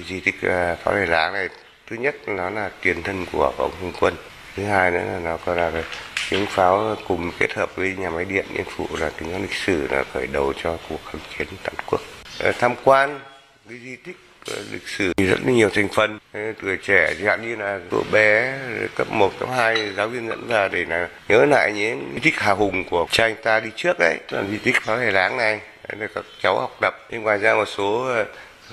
[0.09, 1.49] Di tích ờ, Pháo Đài Láng này,
[1.91, 4.15] thứ nhất nó là tiền thân của ông Hùng Quân.
[4.57, 5.83] Thứ hai nữa là nó có là
[6.31, 9.87] tiếng pháo cùng kết hợp với nhà máy điện Yên Phụ là tiếng lịch sử
[9.91, 12.01] là khởi đầu cho cuộc kháng chiến toàn quốc.
[12.39, 13.21] Ờ, tham quan
[13.69, 14.17] cái di tích
[14.51, 16.19] ờ, lịch sử rất nhiều thành phần.
[16.33, 18.59] Ờ, tuổi trẻ chẳng hạn như là tuổi bé
[18.95, 22.41] cấp 1, cấp 2 giáo viên dẫn ra để là nhớ lại những di tích
[22.41, 25.37] hào hùng của cha anh ta đi trước đấy là di tích pháo hề láng
[25.37, 25.61] này
[25.99, 26.95] để các cháu học tập.
[27.11, 28.15] Thì ngoài ra một số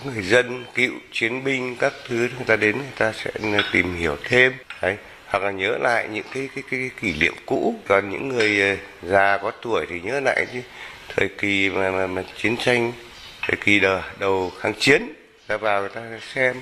[0.06, 3.32] người dân cựu chiến binh các thứ người ta đến người ta sẽ
[3.72, 4.54] tìm hiểu thêm.
[4.82, 4.98] Đấy
[5.30, 7.76] hoặc là nhớ lại những cái cái cái, cái kỷ niệm cũ.
[7.88, 8.76] Còn những người ờ,
[9.10, 10.62] già có tuổi thì nhớ lại chứ
[11.16, 12.94] thời kỳ mà, mà, mà chiến tranh
[13.42, 15.14] thời kỳ đầu, đầu kháng chiến.
[15.48, 16.02] Ta vào người ta
[16.34, 16.56] xem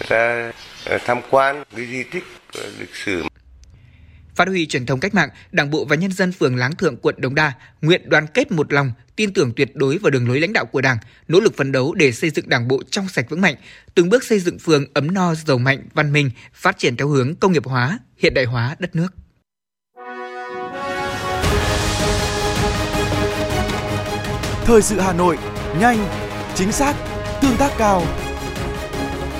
[0.00, 0.52] người ta
[0.84, 3.24] ờ, tham quan cái di tích ờ, lịch sử.
[4.34, 7.14] Phát huy truyền thống cách mạng, Đảng bộ và nhân dân phường Láng Thượng, quận
[7.18, 10.52] Đống Đa nguyện đoàn kết một lòng, tin tưởng tuyệt đối vào đường lối lãnh
[10.52, 10.98] đạo của Đảng,
[11.28, 13.54] nỗ lực phấn đấu để xây dựng Đảng bộ trong sạch vững mạnh,
[13.94, 17.34] từng bước xây dựng phường ấm no, giàu mạnh, văn minh, phát triển theo hướng
[17.34, 19.08] công nghiệp hóa, hiện đại hóa đất nước.
[24.64, 25.38] Thời sự Hà Nội,
[25.80, 26.08] nhanh,
[26.54, 26.94] chính xác,
[27.42, 28.02] tương tác cao.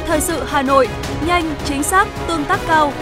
[0.07, 0.89] Thời sự Hà Nội,
[1.27, 2.93] nhanh, chính xác, tương tác cao.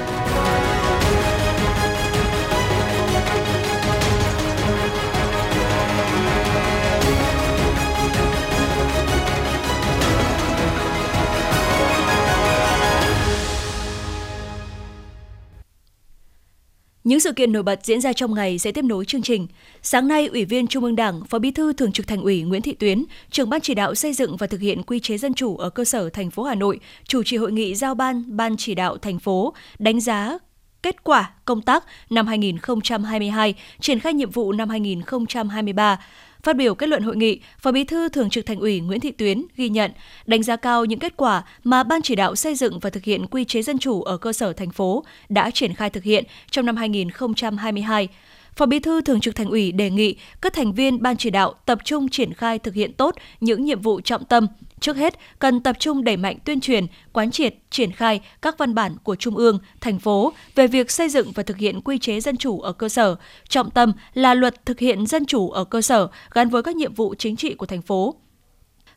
[17.04, 19.46] Những sự kiện nổi bật diễn ra trong ngày sẽ tiếp nối chương trình.
[19.82, 22.62] Sáng nay, Ủy viên Trung ương Đảng, Phó Bí thư Thường trực Thành ủy Nguyễn
[22.62, 25.56] Thị Tuyến, trưởng ban chỉ đạo xây dựng và thực hiện quy chế dân chủ
[25.56, 28.74] ở cơ sở thành phố Hà Nội, chủ trì hội nghị giao ban ban chỉ
[28.74, 30.38] đạo thành phố đánh giá
[30.84, 35.98] kết quả công tác năm 2022, triển khai nhiệm vụ năm 2023
[36.42, 39.10] Phát biểu kết luận hội nghị, Phó Bí thư Thường trực Thành ủy Nguyễn Thị
[39.10, 39.90] Tuyến ghi nhận,
[40.26, 43.26] đánh giá cao những kết quả mà Ban chỉ đạo xây dựng và thực hiện
[43.26, 46.66] quy chế dân chủ ở cơ sở thành phố đã triển khai thực hiện trong
[46.66, 48.08] năm 2022.
[48.56, 51.54] Phó Bí thư Thường trực Thành ủy đề nghị các thành viên ban chỉ đạo
[51.66, 54.46] tập trung triển khai thực hiện tốt những nhiệm vụ trọng tâm.
[54.84, 58.74] Trước hết, cần tập trung đẩy mạnh tuyên truyền, quán triệt, triển khai các văn
[58.74, 62.20] bản của Trung ương, thành phố về việc xây dựng và thực hiện quy chế
[62.20, 63.16] dân chủ ở cơ sở.
[63.48, 66.94] Trọng tâm là luật thực hiện dân chủ ở cơ sở gắn với các nhiệm
[66.94, 68.14] vụ chính trị của thành phố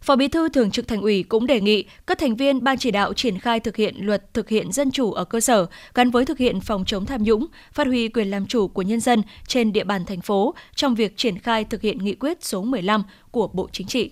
[0.02, 2.92] Phó Bí thư Thường trực Thành ủy cũng đề nghị các thành viên ban chỉ
[2.92, 6.26] đạo triển khai thực hiện luật thực hiện dân chủ ở cơ sở gắn với
[6.26, 9.74] thực hiện phòng chống tham nhũng, phát huy quyền làm chủ của nhân dân trên
[9.74, 13.48] địa bàn thành phố trong việc triển khai thực hiện nghị quyết số 15 của
[13.48, 14.12] Bộ Chính trị.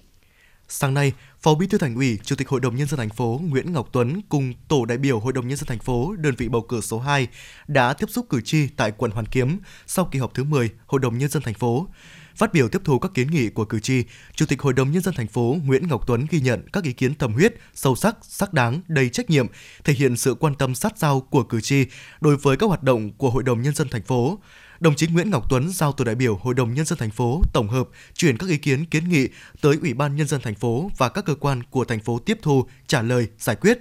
[0.77, 3.41] Sáng nay, Phó Bí thư Thành ủy, Chủ tịch Hội đồng nhân dân thành phố
[3.43, 6.49] Nguyễn Ngọc Tuấn cùng tổ đại biểu Hội đồng nhân dân thành phố đơn vị
[6.49, 7.27] bầu cử số 2
[7.67, 11.01] đã tiếp xúc cử tri tại quận Hoàn Kiếm sau kỳ họp thứ 10 Hội
[11.01, 11.87] đồng nhân dân thành phố.
[12.35, 14.03] Phát biểu tiếp thu các kiến nghị của cử tri,
[14.35, 16.93] Chủ tịch Hội đồng nhân dân thành phố Nguyễn Ngọc Tuấn ghi nhận các ý
[16.93, 19.47] kiến tâm huyết, sâu sắc, sắc đáng, đầy trách nhiệm,
[19.83, 21.85] thể hiện sự quan tâm sát sao của cử tri
[22.21, 24.39] đối với các hoạt động của Hội đồng nhân dân thành phố.
[24.79, 27.41] Đồng chí Nguyễn Ngọc Tuấn giao tổ đại biểu Hội đồng nhân dân thành phố
[27.53, 29.27] tổng hợp chuyển các ý kiến kiến nghị
[29.61, 32.39] tới Ủy ban nhân dân thành phố và các cơ quan của thành phố tiếp
[32.41, 33.79] thu, trả lời, giải quyết.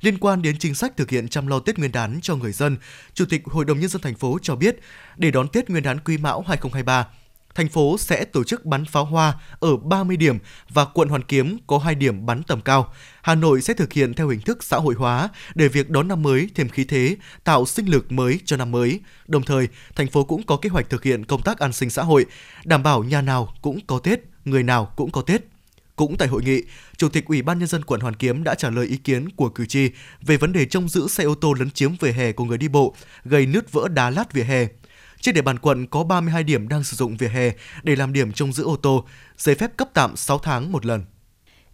[0.00, 2.76] Liên quan đến chính sách thực hiện chăm lo Tết Nguyên đán cho người dân,
[3.14, 4.80] Chủ tịch Hội đồng nhân dân thành phố cho biết,
[5.16, 7.06] để đón Tết Nguyên đán Quý Mão 2023,
[7.56, 10.38] thành phố sẽ tổ chức bắn pháo hoa ở 30 điểm
[10.68, 12.92] và quận Hoàn Kiếm có 2 điểm bắn tầm cao.
[13.22, 16.22] Hà Nội sẽ thực hiện theo hình thức xã hội hóa để việc đón năm
[16.22, 19.00] mới thêm khí thế, tạo sinh lực mới cho năm mới.
[19.26, 22.02] Đồng thời, thành phố cũng có kế hoạch thực hiện công tác an sinh xã
[22.02, 22.26] hội,
[22.64, 25.42] đảm bảo nhà nào cũng có Tết, người nào cũng có Tết.
[25.96, 26.62] Cũng tại hội nghị,
[26.96, 29.48] Chủ tịch Ủy ban nhân dân quận Hoàn Kiếm đã trả lời ý kiến của
[29.48, 29.90] cử tri
[30.22, 32.68] về vấn đề trông giữ xe ô tô lấn chiếm vỉa hè của người đi
[32.68, 34.66] bộ, gây nứt vỡ đá lát vỉa hè.
[35.20, 37.50] Trên địa bàn quận có 32 điểm đang sử dụng vỉa hè
[37.82, 39.04] để làm điểm trông giữ ô tô,
[39.36, 41.04] giấy phép cấp tạm 6 tháng một lần.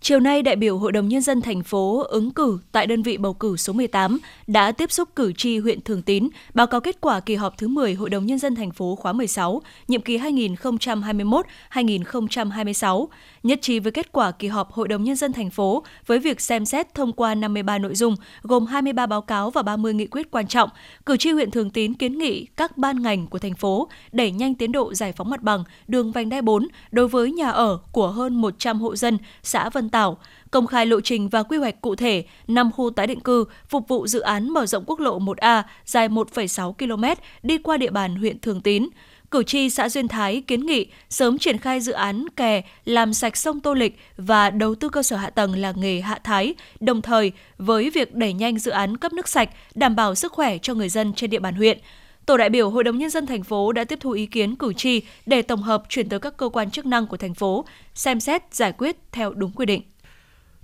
[0.02, 3.16] Chiều nay, đại biểu Hội đồng Nhân dân thành phố ứng cử tại đơn vị
[3.16, 6.96] bầu cử số 18 đã tiếp xúc cử tri huyện Thường Tín, báo cáo kết
[7.00, 10.18] quả kỳ họp thứ 10 Hội đồng Nhân dân thành phố khóa 16, nhiệm kỳ
[10.18, 13.08] 2021-2026,
[13.42, 16.40] nhất trí với kết quả kỳ họp Hội đồng Nhân dân thành phố với việc
[16.40, 20.30] xem xét thông qua 53 nội dung, gồm 23 báo cáo và 30 nghị quyết
[20.30, 20.68] quan trọng.
[21.06, 24.54] Cử tri huyện Thường Tín kiến nghị các ban ngành của thành phố đẩy nhanh
[24.54, 28.08] tiến độ giải phóng mặt bằng đường vành đai 4 đối với nhà ở của
[28.08, 30.18] hơn 100 hộ dân xã Vân Tảo,
[30.50, 33.88] công khai lộ trình và quy hoạch cụ thể 5 khu tái định cư phục
[33.88, 38.16] vụ dự án mở rộng quốc lộ 1A dài 1,6 km đi qua địa bàn
[38.16, 38.88] huyện Thường Tín.
[39.32, 43.36] Cử tri xã Duyên Thái kiến nghị sớm triển khai dự án kè làm sạch
[43.36, 47.02] sông Tô Lịch và đầu tư cơ sở hạ tầng làng nghề Hạ Thái, đồng
[47.02, 50.74] thời với việc đẩy nhanh dự án cấp nước sạch, đảm bảo sức khỏe cho
[50.74, 51.78] người dân trên địa bàn huyện.
[52.26, 54.72] Tổ đại biểu Hội đồng Nhân dân thành phố đã tiếp thu ý kiến cử
[54.72, 57.64] tri để tổng hợp chuyển tới các cơ quan chức năng của thành phố,
[57.94, 59.82] xem xét giải quyết theo đúng quy định.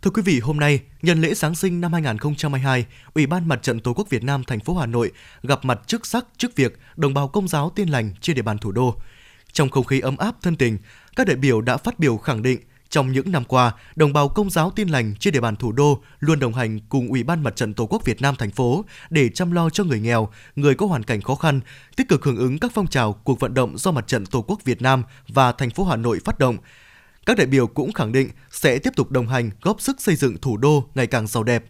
[0.03, 3.81] Thưa quý vị, hôm nay, nhân lễ Giáng sinh năm 2022, Ủy ban Mặt trận
[3.81, 7.15] Tổ quốc Việt Nam thành phố Hà Nội gặp mặt chức sắc chức việc đồng
[7.15, 8.95] bào công giáo tiên lành trên địa bàn thủ đô.
[9.53, 10.79] Trong không khí ấm áp thân tình,
[11.17, 14.51] các đại biểu đã phát biểu khẳng định trong những năm qua, đồng bào công
[14.51, 17.57] giáo tin lành trên địa bàn thủ đô luôn đồng hành cùng Ủy ban Mặt
[17.57, 20.87] trận Tổ quốc Việt Nam thành phố để chăm lo cho người nghèo, người có
[20.87, 21.61] hoàn cảnh khó khăn,
[21.97, 24.65] tích cực hưởng ứng các phong trào cuộc vận động do Mặt trận Tổ quốc
[24.65, 26.57] Việt Nam và thành phố Hà Nội phát động.
[27.29, 30.39] Các đại biểu cũng khẳng định sẽ tiếp tục đồng hành góp sức xây dựng
[30.39, 31.65] thủ đô ngày càng giàu đẹp.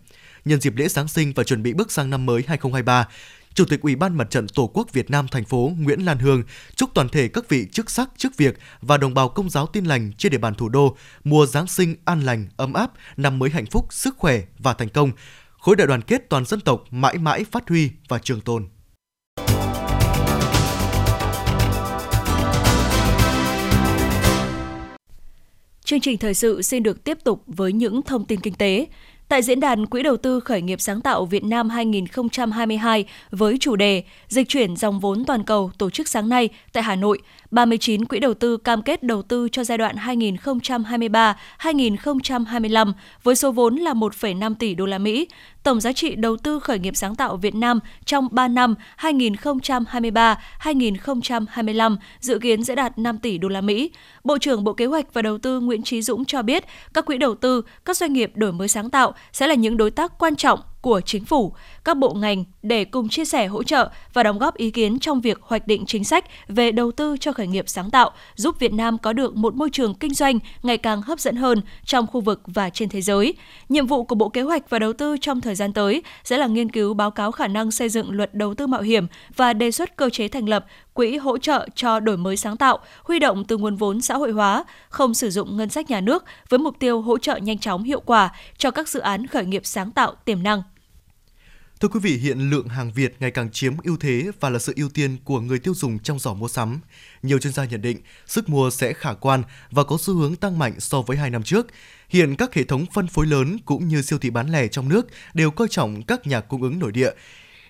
[0.45, 3.09] Nhân dịp lễ Giáng sinh và chuẩn bị bước sang năm mới 2023,
[3.55, 6.43] Chủ tịch Ủy ban Mặt trận Tổ quốc Việt Nam thành phố Nguyễn Lan Hương
[6.75, 9.85] chúc toàn thể các vị chức sắc, chức việc và đồng bào công giáo tin
[9.85, 13.51] lành trên địa bàn thủ đô mùa Giáng sinh an lành, ấm áp, năm mới
[13.51, 15.11] hạnh phúc, sức khỏe và thành công.
[15.59, 18.69] Khối đại đoàn kết toàn dân tộc mãi mãi phát huy và trường tồn.
[25.89, 28.87] Chương trình thời sự xin được tiếp tục với những thông tin kinh tế.
[29.29, 33.77] Tại diễn đàn Quỹ đầu tư khởi nghiệp sáng tạo Việt Nam 2022 với chủ
[33.77, 37.19] đề Dịch chuyển dòng vốn toàn cầu tổ chức sáng nay tại Hà Nội,
[37.51, 43.77] 39 quỹ đầu tư cam kết đầu tư cho giai đoạn 2023-2025 với số vốn
[43.77, 45.29] là 1,5 tỷ đô la Mỹ.
[45.63, 51.97] Tổng giá trị đầu tư khởi nghiệp sáng tạo Việt Nam trong 3 năm 2023-2025
[52.21, 53.91] dự kiến sẽ đạt 5 tỷ đô la Mỹ.
[54.25, 57.19] Bộ trưởng Bộ Kế hoạch và Đầu tư Nguyễn Trí Dũng cho biết, các quỹ
[57.19, 60.37] đầu tư, các doanh nghiệp đổi mới sáng tạo sẽ là những đối tác quan
[60.37, 61.53] trọng của chính phủ,
[61.85, 65.21] các bộ ngành để cùng chia sẻ hỗ trợ và đóng góp ý kiến trong
[65.21, 68.73] việc hoạch định chính sách về đầu tư cho khởi nghiệp sáng tạo, giúp Việt
[68.73, 72.21] Nam có được một môi trường kinh doanh ngày càng hấp dẫn hơn trong khu
[72.21, 73.35] vực và trên thế giới.
[73.69, 76.47] Nhiệm vụ của Bộ Kế hoạch và Đầu tư trong thời gian tới sẽ là
[76.47, 79.71] nghiên cứu báo cáo khả năng xây dựng luật đầu tư mạo hiểm và đề
[79.71, 80.67] xuất cơ chế thành lập
[80.99, 84.33] quỹ hỗ trợ cho đổi mới sáng tạo, huy động từ nguồn vốn xã hội
[84.33, 87.83] hóa, không sử dụng ngân sách nhà nước với mục tiêu hỗ trợ nhanh chóng
[87.83, 90.63] hiệu quả cho các dự án khởi nghiệp sáng tạo tiềm năng.
[91.81, 94.73] Thưa quý vị, hiện lượng hàng Việt ngày càng chiếm ưu thế và là sự
[94.77, 96.81] ưu tiên của người tiêu dùng trong giỏ mua sắm.
[97.23, 100.59] Nhiều chuyên gia nhận định sức mua sẽ khả quan và có xu hướng tăng
[100.59, 101.67] mạnh so với hai năm trước.
[102.09, 105.07] Hiện các hệ thống phân phối lớn cũng như siêu thị bán lẻ trong nước
[105.35, 107.11] đều coi trọng các nhà cung ứng nội địa.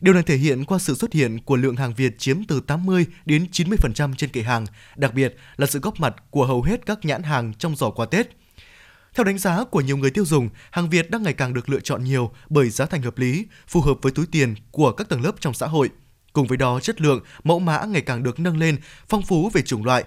[0.00, 3.06] Điều này thể hiện qua sự xuất hiện của lượng hàng Việt chiếm từ 80
[3.26, 7.04] đến 90% trên kệ hàng, đặc biệt là sự góp mặt của hầu hết các
[7.04, 8.26] nhãn hàng trong giỏ quà Tết.
[9.14, 11.80] Theo đánh giá của nhiều người tiêu dùng, hàng Việt đang ngày càng được lựa
[11.80, 15.22] chọn nhiều bởi giá thành hợp lý, phù hợp với túi tiền của các tầng
[15.22, 15.90] lớp trong xã hội.
[16.32, 18.76] Cùng với đó, chất lượng, mẫu mã ngày càng được nâng lên,
[19.08, 20.04] phong phú về chủng loại.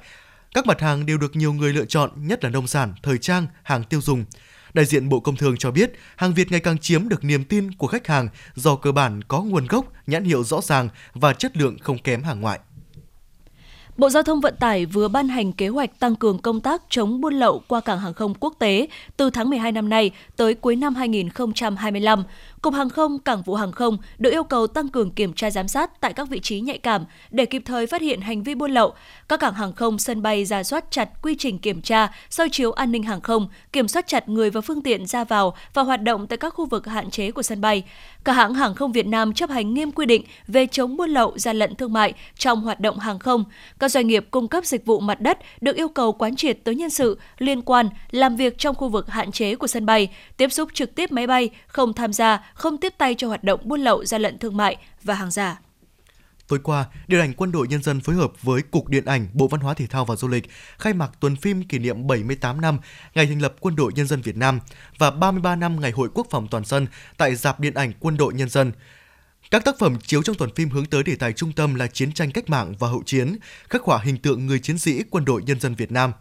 [0.53, 3.47] Các mặt hàng đều được nhiều người lựa chọn, nhất là nông sản, thời trang,
[3.63, 4.25] hàng tiêu dùng.
[4.73, 7.71] Đại diện Bộ Công Thương cho biết, hàng Việt ngày càng chiếm được niềm tin
[7.71, 11.57] của khách hàng do cơ bản có nguồn gốc, nhãn hiệu rõ ràng và chất
[11.57, 12.59] lượng không kém hàng ngoại.
[13.97, 17.21] Bộ Giao thông Vận tải vừa ban hành kế hoạch tăng cường công tác chống
[17.21, 20.75] buôn lậu qua cảng hàng không quốc tế từ tháng 12 năm nay tới cuối
[20.75, 22.23] năm 2025.
[22.61, 25.67] Cục Hàng không, Cảng vụ Hàng không được yêu cầu tăng cường kiểm tra giám
[25.67, 28.71] sát tại các vị trí nhạy cảm để kịp thời phát hiện hành vi buôn
[28.71, 28.93] lậu.
[29.29, 32.71] Các cảng hàng không, sân bay ra soát chặt quy trình kiểm tra, soi chiếu
[32.71, 36.01] an ninh hàng không, kiểm soát chặt người và phương tiện ra vào và hoạt
[36.01, 37.83] động tại các khu vực hạn chế của sân bay.
[38.23, 41.37] Các hãng hàng không Việt Nam chấp hành nghiêm quy định về chống buôn lậu,
[41.37, 43.43] gian lận thương mại trong hoạt động hàng không.
[43.81, 46.75] Các doanh nghiệp cung cấp dịch vụ mặt đất được yêu cầu quán triệt tới
[46.75, 50.51] nhân sự liên quan làm việc trong khu vực hạn chế của sân bay, tiếp
[50.51, 53.79] xúc trực tiếp máy bay, không tham gia, không tiếp tay cho hoạt động buôn
[53.79, 55.59] lậu, gian lận thương mại và hàng giả.
[56.47, 59.47] Tối qua, Điện ảnh Quân đội Nhân dân phối hợp với Cục Điện ảnh, Bộ
[59.47, 60.43] Văn hóa Thể thao và Du lịch
[60.77, 62.79] khai mạc tuần phim kỷ niệm 78 năm
[63.15, 64.59] ngày thành lập Quân đội Nhân dân Việt Nam
[64.97, 68.33] và 33 năm ngày Hội Quốc phòng toàn dân tại Dạp Điện ảnh Quân đội
[68.33, 68.71] Nhân dân.
[69.51, 72.13] Các tác phẩm chiếu trong tuần phim hướng tới đề tài trung tâm là chiến
[72.13, 73.35] tranh cách mạng và hậu chiến,
[73.69, 76.11] khắc họa hình tượng người chiến sĩ Quân đội Nhân dân Việt Nam–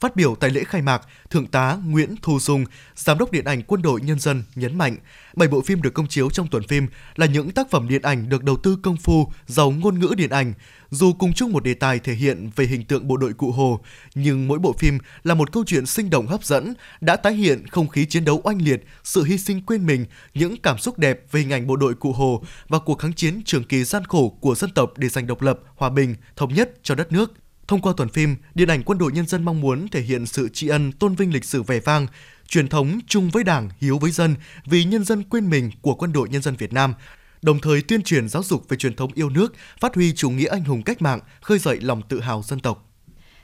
[0.00, 3.62] Phát biểu tại lễ khai mạc, Thượng tá Nguyễn Thu Dung, Giám đốc Điện ảnh
[3.62, 4.96] Quân đội Nhân dân nhấn mạnh,
[5.34, 6.86] bảy bộ phim được công chiếu trong tuần phim
[7.16, 10.30] là những tác phẩm điện ảnh được đầu tư công phu, giàu ngôn ngữ điện
[10.30, 10.52] ảnh.
[10.90, 13.80] Dù cùng chung một đề tài thể hiện về hình tượng bộ đội cụ Hồ,
[14.14, 17.66] nhưng mỗi bộ phim là một câu chuyện sinh động hấp dẫn, đã tái hiện
[17.66, 21.20] không khí chiến đấu oanh liệt, sự hy sinh quên mình, những cảm xúc đẹp
[21.32, 24.28] về hình ảnh bộ đội cụ Hồ và cuộc kháng chiến trường kỳ gian khổ
[24.40, 27.32] của dân tộc để giành độc lập, hòa bình, thống nhất cho đất nước.
[27.70, 30.48] Thông qua tuần phim, Điện ảnh Quân đội Nhân dân mong muốn thể hiện sự
[30.48, 32.06] tri ân tôn vinh lịch sử vẻ vang,
[32.48, 34.34] truyền thống chung với Đảng, hiếu với dân,
[34.66, 36.94] vì nhân dân quên mình của Quân đội Nhân dân Việt Nam,
[37.42, 40.48] đồng thời tuyên truyền giáo dục về truyền thống yêu nước, phát huy chủ nghĩa
[40.48, 42.89] anh hùng cách mạng, khơi dậy lòng tự hào dân tộc.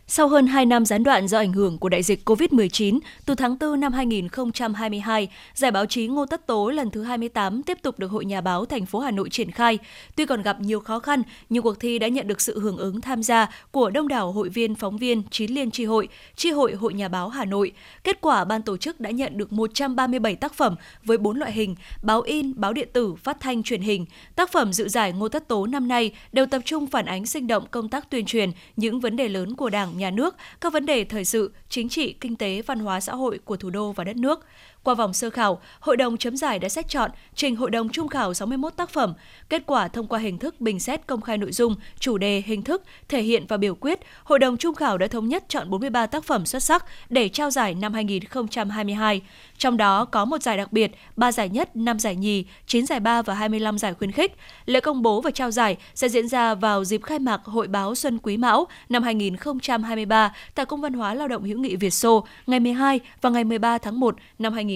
[0.08, 3.58] Sau hơn 2 năm gián đoạn do ảnh hưởng của đại dịch COVID-19, từ tháng
[3.58, 8.10] 4 năm 2022, giải báo chí Ngô Tất Tố lần thứ 28 tiếp tục được
[8.10, 9.78] Hội Nhà báo thành phố Hà Nội triển khai.
[10.16, 13.00] Tuy còn gặp nhiều khó khăn, nhưng cuộc thi đã nhận được sự hưởng ứng
[13.00, 16.74] tham gia của đông đảo hội viên, phóng viên, chín liên tri hội, tri hội
[16.74, 17.72] Hội Nhà báo Hà Nội.
[18.04, 21.74] Kết quả ban tổ chức đã nhận được 137 tác phẩm với 4 loại hình:
[22.02, 24.06] báo in, báo điện tử, phát thanh, truyền hình.
[24.36, 27.46] Tác phẩm dự giải Ngô Tất Tố năm nay đều tập trung phản ánh sinh
[27.46, 30.86] động công tác tuyên truyền những vấn đề lớn của Đảng, nhà nước, các vấn
[30.86, 34.04] đề thời sự, chính trị, kinh tế, văn hóa xã hội của thủ đô và
[34.04, 34.46] đất nước.
[34.86, 38.08] Qua vòng sơ khảo, Hội đồng chấm giải đã xét chọn, trình Hội đồng trung
[38.08, 39.14] khảo 61 tác phẩm.
[39.48, 42.62] Kết quả thông qua hình thức bình xét công khai nội dung, chủ đề, hình
[42.62, 46.06] thức, thể hiện và biểu quyết, Hội đồng trung khảo đã thống nhất chọn 43
[46.06, 49.20] tác phẩm xuất sắc để trao giải năm 2022.
[49.58, 53.00] Trong đó có một giải đặc biệt, 3 giải nhất, 5 giải nhì, 9 giải
[53.00, 54.36] ba và 25 giải khuyến khích.
[54.66, 57.94] Lễ công bố và trao giải sẽ diễn ra vào dịp khai mạc Hội báo
[57.94, 62.26] Xuân Quý Mão năm 2023 tại Cung văn hóa Lao động hữu nghị Việt Xô
[62.46, 64.75] ngày 12 và ngày 13 tháng 1 năm 2023.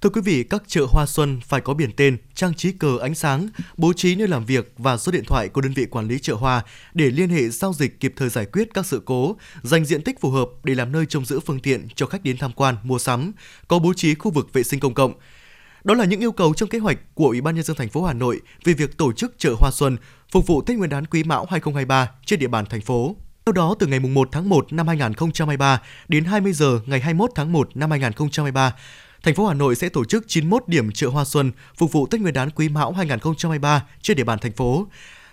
[0.00, 3.14] Thưa quý vị, các chợ hoa xuân phải có biển tên, trang trí cờ ánh
[3.14, 6.18] sáng, bố trí nơi làm việc và số điện thoại của đơn vị quản lý
[6.18, 6.62] chợ hoa
[6.94, 10.20] để liên hệ giao dịch kịp thời giải quyết các sự cố, dành diện tích
[10.20, 12.98] phù hợp để làm nơi trông giữ phương tiện cho khách đến tham quan, mua
[12.98, 13.32] sắm,
[13.68, 15.12] có bố trí khu vực vệ sinh công cộng.
[15.84, 18.04] Đó là những yêu cầu trong kế hoạch của Ủy ban nhân dân thành phố
[18.04, 19.96] Hà Nội về việc tổ chức chợ hoa xuân
[20.30, 23.16] phục vụ Tết Nguyên đán Quý Mão 2023 trên địa bàn thành phố.
[23.46, 27.52] Theo đó, từ ngày 1 tháng 1 năm 2023 đến 20 giờ ngày 21 tháng
[27.52, 28.74] 1 năm 2023,
[29.22, 32.20] thành phố Hà Nội sẽ tổ chức 91 điểm chợ hoa xuân phục vụ Tết
[32.20, 34.86] Nguyên đán Quý Mão 2023 trên địa bàn thành phố.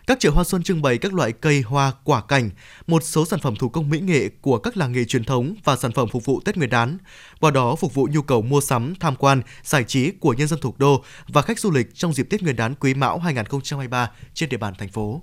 [0.07, 2.49] Các chợ hoa xuân trưng bày các loại cây, hoa, quả cảnh,
[2.87, 5.75] một số sản phẩm thủ công mỹ nghệ của các làng nghề truyền thống và
[5.75, 6.97] sản phẩm phục vụ Tết Nguyên đán.
[7.39, 10.59] Qua đó phục vụ nhu cầu mua sắm, tham quan, giải trí của nhân dân
[10.59, 14.49] thủ đô và khách du lịch trong dịp Tết Nguyên đán Quý Mão 2023 trên
[14.49, 15.21] địa bàn thành phố.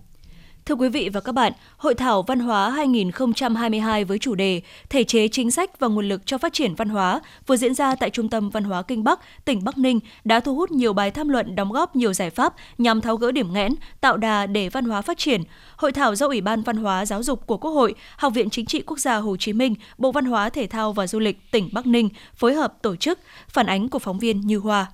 [0.69, 5.05] Thưa quý vị và các bạn, Hội thảo Văn hóa 2022 với chủ đề Thể
[5.05, 8.11] chế chính sách và nguồn lực cho phát triển văn hóa vừa diễn ra tại
[8.11, 11.29] Trung tâm Văn hóa Kinh Bắc, tỉnh Bắc Ninh đã thu hút nhiều bài tham
[11.29, 14.85] luận đóng góp nhiều giải pháp nhằm tháo gỡ điểm nghẽn, tạo đà để văn
[14.85, 15.43] hóa phát triển.
[15.77, 18.67] Hội thảo do Ủy ban Văn hóa Giáo dục của Quốc hội, Học viện Chính
[18.67, 21.69] trị Quốc gia Hồ Chí Minh, Bộ Văn hóa Thể thao và Du lịch tỉnh
[21.73, 24.87] Bắc Ninh phối hợp tổ chức, phản ánh của phóng viên Như Hoa.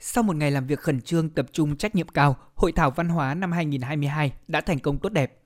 [0.00, 3.08] Sau một ngày làm việc khẩn trương, tập trung, trách nhiệm cao, Hội thảo văn
[3.08, 5.38] hóa năm 2022 đã thành công tốt đẹp.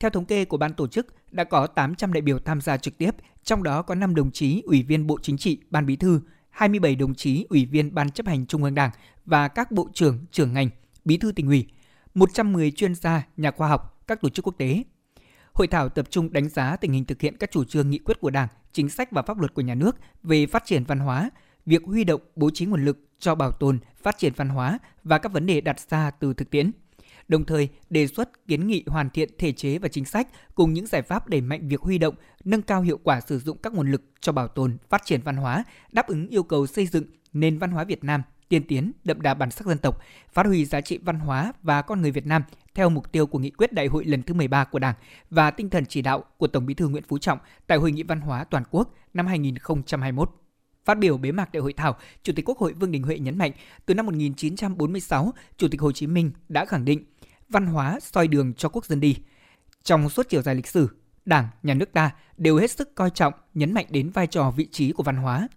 [0.00, 2.98] Theo thống kê của ban tổ chức, đã có 800 đại biểu tham gia trực
[2.98, 3.10] tiếp,
[3.44, 6.96] trong đó có 5 đồng chí Ủy viên Bộ Chính trị, Ban Bí thư, 27
[6.96, 8.90] đồng chí Ủy viên Ban chấp hành Trung ương Đảng
[9.26, 10.68] và các bộ trưởng, trưởng ngành,
[11.04, 11.66] bí thư tỉnh ủy,
[12.14, 14.82] 110 chuyên gia, nhà khoa học, các tổ chức quốc tế.
[15.52, 18.20] Hội thảo tập trung đánh giá tình hình thực hiện các chủ trương nghị quyết
[18.20, 21.30] của Đảng, chính sách và pháp luật của nhà nước về phát triển văn hóa,
[21.66, 25.18] việc huy động bố trí nguồn lực cho bảo tồn, phát triển văn hóa và
[25.18, 26.70] các vấn đề đặt ra từ thực tiễn.
[27.28, 30.86] Đồng thời, đề xuất kiến nghị hoàn thiện thể chế và chính sách cùng những
[30.86, 33.90] giải pháp đẩy mạnh việc huy động, nâng cao hiệu quả sử dụng các nguồn
[33.90, 37.58] lực cho bảo tồn, phát triển văn hóa, đáp ứng yêu cầu xây dựng nền
[37.58, 40.00] văn hóa Việt Nam tiên tiến, đậm đà bản sắc dân tộc,
[40.32, 42.42] phát huy giá trị văn hóa và con người Việt Nam
[42.74, 44.94] theo mục tiêu của nghị quyết đại hội lần thứ 13 của Đảng
[45.30, 48.02] và tinh thần chỉ đạo của Tổng Bí thư Nguyễn Phú Trọng tại Hội nghị
[48.02, 50.39] văn hóa toàn quốc năm 2021.
[50.90, 53.38] Phát biểu bế mạc đại hội thảo, Chủ tịch Quốc hội Vương Đình Huệ nhấn
[53.38, 53.52] mạnh,
[53.86, 57.04] từ năm 1946, Chủ tịch Hồ Chí Minh đã khẳng định
[57.48, 59.16] văn hóa soi đường cho quốc dân đi.
[59.82, 60.88] Trong suốt chiều dài lịch sử,
[61.24, 64.68] Đảng, Nhà nước ta đều hết sức coi trọng, nhấn mạnh đến vai trò vị
[64.70, 65.48] trí của văn hóa.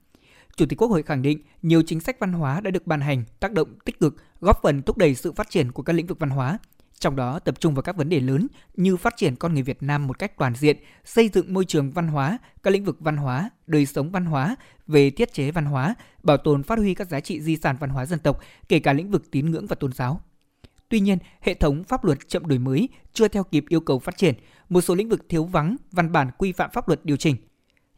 [0.55, 3.23] Chủ tịch Quốc hội khẳng định nhiều chính sách văn hóa đã được ban hành,
[3.39, 6.19] tác động tích cực, góp phần thúc đẩy sự phát triển của các lĩnh vực
[6.19, 6.57] văn hóa,
[7.03, 9.83] trong đó tập trung vào các vấn đề lớn như phát triển con người Việt
[9.83, 13.17] Nam một cách toàn diện, xây dựng môi trường văn hóa, các lĩnh vực văn
[13.17, 14.55] hóa, đời sống văn hóa,
[14.87, 17.89] về thiết chế văn hóa, bảo tồn phát huy các giá trị di sản văn
[17.89, 18.39] hóa dân tộc,
[18.69, 20.21] kể cả lĩnh vực tín ngưỡng và tôn giáo.
[20.89, 24.17] Tuy nhiên, hệ thống pháp luật chậm đổi mới, chưa theo kịp yêu cầu phát
[24.17, 24.35] triển,
[24.69, 27.35] một số lĩnh vực thiếu vắng văn bản quy phạm pháp luật điều chỉnh.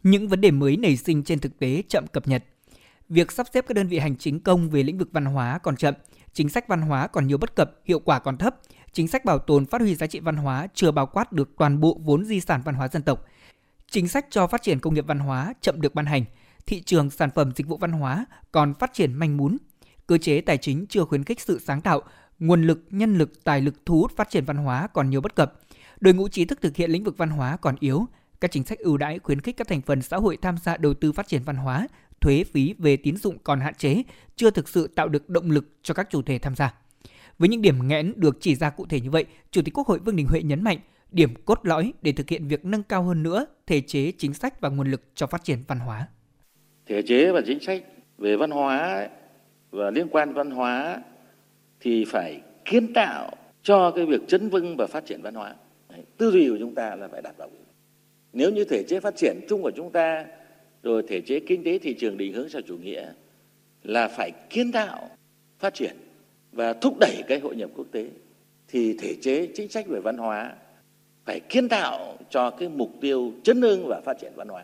[0.03, 2.43] Những vấn đề mới nảy sinh trên thực tế chậm cập nhật.
[3.09, 5.75] Việc sắp xếp các đơn vị hành chính công về lĩnh vực văn hóa còn
[5.75, 5.93] chậm,
[6.33, 8.55] chính sách văn hóa còn nhiều bất cập, hiệu quả còn thấp,
[8.93, 11.79] chính sách bảo tồn phát huy giá trị văn hóa chưa bao quát được toàn
[11.79, 13.25] bộ vốn di sản văn hóa dân tộc.
[13.91, 16.25] Chính sách cho phát triển công nghiệp văn hóa chậm được ban hành,
[16.65, 19.57] thị trường sản phẩm dịch vụ văn hóa còn phát triển manh mún,
[20.07, 22.01] cơ chế tài chính chưa khuyến khích sự sáng tạo,
[22.39, 25.35] nguồn lực, nhân lực, tài lực thu hút phát triển văn hóa còn nhiều bất
[25.35, 25.53] cập,
[25.99, 28.05] đội ngũ trí thức thực hiện lĩnh vực văn hóa còn yếu,
[28.41, 30.93] các chính sách ưu đãi khuyến khích các thành phần xã hội tham gia đầu
[30.93, 31.87] tư phát triển văn hóa,
[32.21, 34.03] thuế phí về tín dụng còn hạn chế,
[34.35, 36.73] chưa thực sự tạo được động lực cho các chủ thể tham gia.
[37.39, 39.99] Với những điểm nghẽn được chỉ ra cụ thể như vậy, Chủ tịch Quốc hội
[39.99, 40.77] Vương Đình Huệ nhấn mạnh
[41.11, 44.61] điểm cốt lõi để thực hiện việc nâng cao hơn nữa thể chế, chính sách
[44.61, 46.07] và nguồn lực cho phát triển văn hóa.
[46.85, 47.83] Thể chế và chính sách
[48.17, 49.07] về văn hóa
[49.71, 51.01] và liên quan văn hóa
[51.79, 53.31] thì phải kiến tạo
[53.63, 55.55] cho cái việc chấn vững và phát triển văn hóa.
[55.89, 57.45] Đấy, tư duy của chúng ta là phải đạt được.
[58.33, 60.25] Nếu như thể chế phát triển chung của chúng ta
[60.85, 63.13] rồi thể chế kinh tế thị trường định hướng xã chủ nghĩa
[63.83, 65.09] là phải kiến tạo
[65.59, 65.97] phát triển
[66.51, 68.09] và thúc đẩy cái hội nhập quốc tế
[68.67, 70.55] thì thể chế chính sách về văn hóa
[71.25, 74.63] phải kiến tạo cho cái mục tiêu chấn hưng và phát triển văn hóa.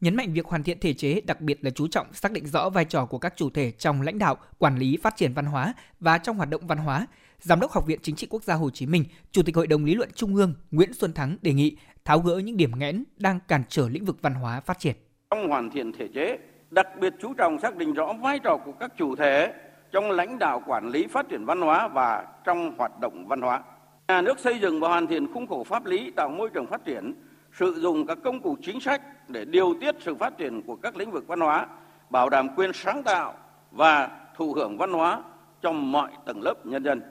[0.00, 2.70] Nhấn mạnh việc hoàn thiện thể chế, đặc biệt là chú trọng xác định rõ
[2.70, 5.74] vai trò của các chủ thể trong lãnh đạo, quản lý phát triển văn hóa
[6.00, 7.06] và trong hoạt động văn hóa.
[7.40, 9.84] Giám đốc Học viện Chính trị Quốc gia Hồ Chí Minh, Chủ tịch Hội đồng
[9.84, 13.40] Lý luận Trung ương Nguyễn Xuân Thắng đề nghị tháo gỡ những điểm nghẽn đang
[13.48, 14.96] cản trở lĩnh vực văn hóa phát triển.
[15.30, 16.38] Trong hoàn thiện thể chế,
[16.70, 19.52] đặc biệt chú trọng xác định rõ vai trò của các chủ thể
[19.92, 23.62] trong lãnh đạo quản lý phát triển văn hóa và trong hoạt động văn hóa.
[24.08, 26.84] Nhà nước xây dựng và hoàn thiện khung khổ pháp lý tạo môi trường phát
[26.84, 27.14] triển,
[27.58, 30.96] sử dụng các công cụ chính sách để điều tiết sự phát triển của các
[30.96, 31.66] lĩnh vực văn hóa,
[32.10, 33.34] bảo đảm quyền sáng tạo
[33.70, 35.22] và thụ hưởng văn hóa
[35.62, 37.02] trong mọi tầng lớp nhân dân.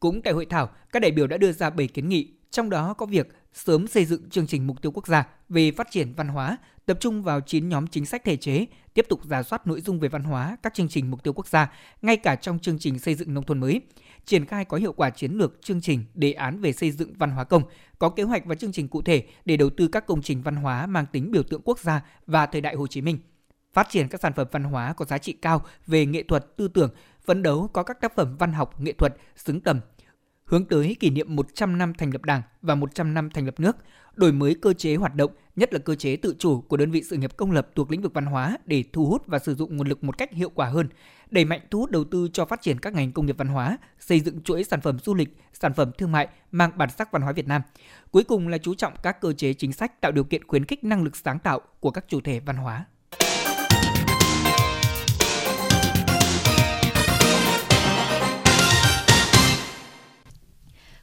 [0.00, 2.94] Cũng tại hội thảo, các đại biểu đã đưa ra 7 kiến nghị, trong đó
[2.98, 6.28] có việc sớm xây dựng chương trình mục tiêu quốc gia về phát triển văn
[6.28, 6.56] hóa,
[6.88, 10.00] tập trung vào 9 nhóm chính sách thể chế, tiếp tục giả soát nội dung
[10.00, 11.72] về văn hóa các chương trình mục tiêu quốc gia,
[12.02, 13.80] ngay cả trong chương trình xây dựng nông thôn mới,
[14.24, 17.30] triển khai có hiệu quả chiến lược, chương trình, đề án về xây dựng văn
[17.30, 17.62] hóa công,
[17.98, 20.56] có kế hoạch và chương trình cụ thể để đầu tư các công trình văn
[20.56, 23.18] hóa mang tính biểu tượng quốc gia và thời đại Hồ Chí Minh.
[23.72, 26.68] Phát triển các sản phẩm văn hóa có giá trị cao về nghệ thuật, tư
[26.68, 26.90] tưởng,
[27.24, 29.80] phấn đấu có các tác phẩm văn học, nghệ thuật xứng tầm,
[30.44, 33.76] hướng tới kỷ niệm 100 năm thành lập Đảng và 100 năm thành lập nước,
[34.14, 37.02] đổi mới cơ chế hoạt động, nhất là cơ chế tự chủ của đơn vị
[37.02, 39.76] sự nghiệp công lập thuộc lĩnh vực văn hóa để thu hút và sử dụng
[39.76, 40.88] nguồn lực một cách hiệu quả hơn,
[41.30, 43.78] đẩy mạnh thu hút đầu tư cho phát triển các ngành công nghiệp văn hóa,
[44.00, 47.22] xây dựng chuỗi sản phẩm du lịch, sản phẩm thương mại mang bản sắc văn
[47.22, 47.62] hóa Việt Nam.
[48.10, 50.84] Cuối cùng là chú trọng các cơ chế chính sách tạo điều kiện khuyến khích
[50.84, 52.84] năng lực sáng tạo của các chủ thể văn hóa.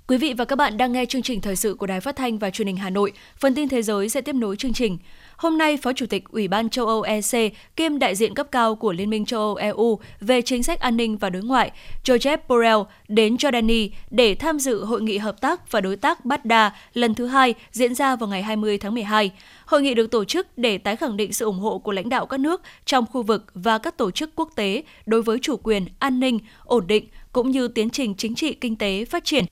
[0.08, 2.38] Quý vị và các bạn đang nghe chương trình thời sự của Đài Phát thanh
[2.38, 3.12] và Truyền hình Hà Nội.
[3.38, 4.98] Phần tin thế giới sẽ tiếp nối chương trình.
[5.38, 8.76] Hôm nay, Phó Chủ tịch Ủy ban châu Âu EC kiêm đại diện cấp cao
[8.76, 11.72] của Liên minh châu Âu EU về chính sách an ninh và đối ngoại,
[12.04, 16.74] Joseph Borrell đến Jordani để tham dự hội nghị hợp tác và đối tác Baghdad
[16.94, 19.32] lần thứ hai diễn ra vào ngày 20 tháng 12.
[19.66, 22.26] Hội nghị được tổ chức để tái khẳng định sự ủng hộ của lãnh đạo
[22.26, 25.86] các nước trong khu vực và các tổ chức quốc tế đối với chủ quyền,
[26.00, 29.46] an ninh, ổn định cũng như tiến trình chính trị kinh tế phát triển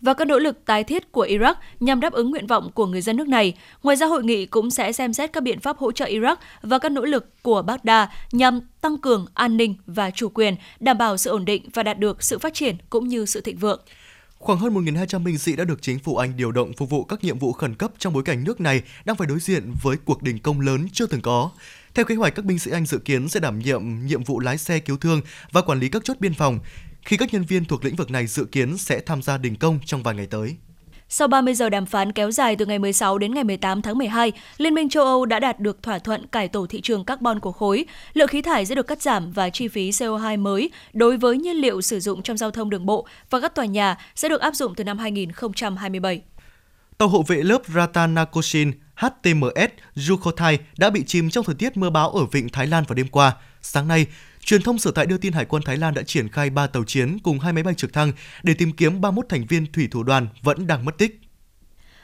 [0.00, 3.00] và các nỗ lực tái thiết của Iraq nhằm đáp ứng nguyện vọng của người
[3.00, 3.54] dân nước này.
[3.82, 6.78] Ngoài ra, hội nghị cũng sẽ xem xét các biện pháp hỗ trợ Iraq và
[6.78, 11.16] các nỗ lực của Baghdad nhằm tăng cường an ninh và chủ quyền, đảm bảo
[11.16, 13.80] sự ổn định và đạt được sự phát triển cũng như sự thịnh vượng.
[14.38, 17.24] Khoảng hơn 1.200 binh sĩ đã được chính phủ Anh điều động phục vụ các
[17.24, 20.22] nhiệm vụ khẩn cấp trong bối cảnh nước này đang phải đối diện với cuộc
[20.22, 21.50] đình công lớn chưa từng có.
[21.94, 24.58] Theo kế hoạch, các binh sĩ Anh dự kiến sẽ đảm nhiệm nhiệm vụ lái
[24.58, 25.20] xe cứu thương
[25.52, 26.58] và quản lý các chốt biên phòng
[27.02, 29.78] khi các nhân viên thuộc lĩnh vực này dự kiến sẽ tham gia đình công
[29.86, 30.56] trong vài ngày tới.
[31.12, 34.32] Sau 30 giờ đàm phán kéo dài từ ngày 16 đến ngày 18 tháng 12,
[34.56, 37.52] Liên minh châu Âu đã đạt được thỏa thuận cải tổ thị trường carbon của
[37.52, 37.84] khối.
[38.12, 41.56] Lượng khí thải sẽ được cắt giảm và chi phí CO2 mới đối với nhiên
[41.56, 44.54] liệu sử dụng trong giao thông đường bộ và các tòa nhà sẽ được áp
[44.54, 46.22] dụng từ năm 2027.
[46.98, 52.10] Tàu hộ vệ lớp Ratanakoshin HTMS Jukhothai đã bị chìm trong thời tiết mưa bão
[52.10, 53.32] ở vịnh Thái Lan vào đêm qua.
[53.62, 54.06] Sáng nay,
[54.44, 56.84] Truyền thông sở tại đưa tin Hải quân Thái Lan đã triển khai 3 tàu
[56.84, 58.12] chiến cùng hai máy bay trực thăng
[58.42, 61.20] để tìm kiếm 31 thành viên thủy thủ đoàn vẫn đang mất tích.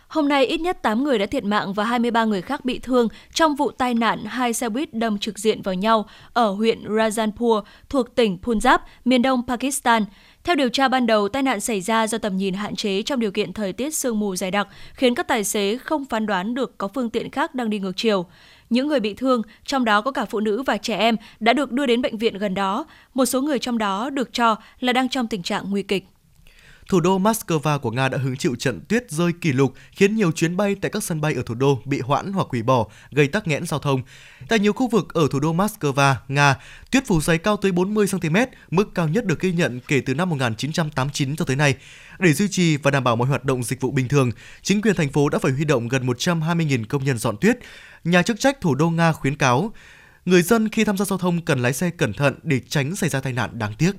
[0.09, 3.09] Hôm nay, ít nhất 8 người đã thiệt mạng và 23 người khác bị thương
[3.35, 7.63] trong vụ tai nạn hai xe buýt đâm trực diện vào nhau ở huyện Rajanpur
[7.89, 10.05] thuộc tỉnh Punjab, miền đông Pakistan.
[10.45, 13.21] Theo điều tra ban đầu, tai nạn xảy ra do tầm nhìn hạn chế trong
[13.21, 16.55] điều kiện thời tiết sương mù dày đặc, khiến các tài xế không phán đoán
[16.55, 18.27] được có phương tiện khác đang đi ngược chiều.
[18.71, 21.73] Những người bị thương, trong đó có cả phụ nữ và trẻ em, đã được
[21.73, 22.87] đưa đến bệnh viện gần đó.
[23.15, 26.05] Một số người trong đó được cho là đang trong tình trạng nguy kịch.
[26.89, 30.33] Thủ đô Moscow của Nga đã hứng chịu trận tuyết rơi kỷ lục, khiến nhiều
[30.33, 33.29] chuyến bay tại các sân bay ở thủ đô bị hoãn hoặc hủy bỏ, gây
[33.29, 34.03] tắc nghẽn giao thông.
[34.49, 36.57] Tại nhiều khu vực ở thủ đô Moscow, Nga,
[36.91, 38.37] tuyết phủ dày cao tới 40 cm,
[38.71, 41.75] mức cao nhất được ghi nhận kể từ năm 1989 cho tới nay.
[42.19, 44.31] Để duy trì và đảm bảo mọi hoạt động dịch vụ bình thường,
[44.63, 47.59] chính quyền thành phố đã phải huy động gần 120.000 công nhân dọn tuyết.
[48.05, 49.73] Nhà chức trách thủ đô Nga khuyến cáo
[50.25, 53.11] người dân khi tham gia giao thông cần lái xe cẩn thận để tránh xảy
[53.11, 53.93] ra tai nạn đáng tiếc.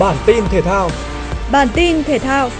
[0.00, 0.90] Bản tin thể thao.
[1.52, 2.50] Bản tin thể thao.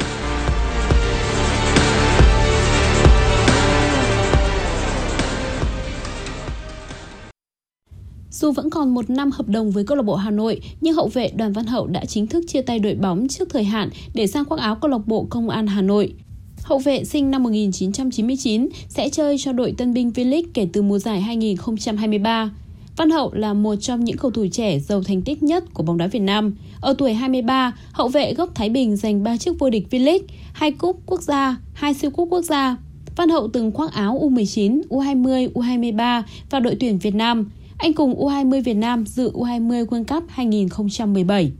[8.30, 11.08] Dù vẫn còn một năm hợp đồng với câu lạc bộ Hà Nội, nhưng hậu
[11.08, 14.26] vệ Đoàn Văn Hậu đã chính thức chia tay đội bóng trước thời hạn để
[14.26, 16.14] sang khoác áo câu lạc bộ Công an Hà Nội.
[16.62, 20.98] Hậu vệ sinh năm 1999 sẽ chơi cho đội Tân binh V-League kể từ mùa
[20.98, 22.50] giải 2023.
[23.00, 25.98] Văn Hậu là một trong những cầu thủ trẻ giàu thành tích nhất của bóng
[25.98, 26.54] đá Việt Nam.
[26.80, 30.22] Ở tuổi 23, hậu vệ gốc Thái Bình giành 3 chức vô địch V-League,
[30.52, 32.76] 2 cúp quốc gia, 2 siêu cúp quốc gia.
[33.16, 37.50] Văn Hậu từng khoác áo U19, U20, U23 và đội tuyển Việt Nam.
[37.78, 41.52] Anh cùng U20 Việt Nam dự U20 World Cup 2017.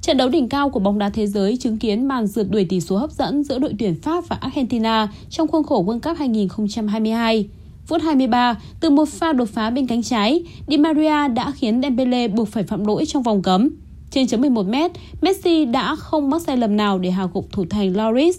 [0.00, 2.80] Trận đấu đỉnh cao của bóng đá thế giới chứng kiến màn rượt đuổi tỷ
[2.80, 7.48] số hấp dẫn giữa đội tuyển Pháp và Argentina trong khuôn khổ World Cup 2022.
[7.90, 12.28] Phút 23, từ một pha đột phá bên cánh trái, Di Maria đã khiến Dembele
[12.28, 13.68] buộc phải phạm lỗi trong vòng cấm.
[14.10, 14.74] Trên chấm 11 m
[15.20, 18.38] Messi đã không mắc sai lầm nào để hào gục thủ thành Loris.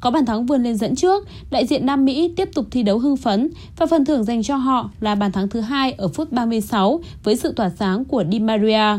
[0.00, 2.98] Có bàn thắng vươn lên dẫn trước, đại diện Nam Mỹ tiếp tục thi đấu
[2.98, 6.32] hưng phấn và phần thưởng dành cho họ là bàn thắng thứ hai ở phút
[6.32, 8.98] 36 với sự tỏa sáng của Di Maria.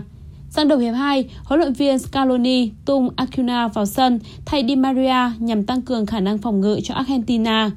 [0.49, 5.31] Sang đầu hiệp 2, huấn luyện viên Scaloni tung Acuna vào sân thay Di Maria
[5.39, 7.71] nhằm tăng cường khả năng phòng ngự cho Argentina.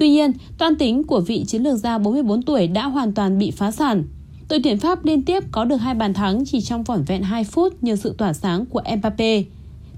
[0.00, 3.50] Tuy nhiên, toan tính của vị chiến lược gia 44 tuổi đã hoàn toàn bị
[3.50, 4.04] phá sản.
[4.48, 7.44] Đội tuyển Pháp liên tiếp có được hai bàn thắng chỉ trong vỏn vẹn 2
[7.44, 9.42] phút nhờ sự tỏa sáng của Mbappe.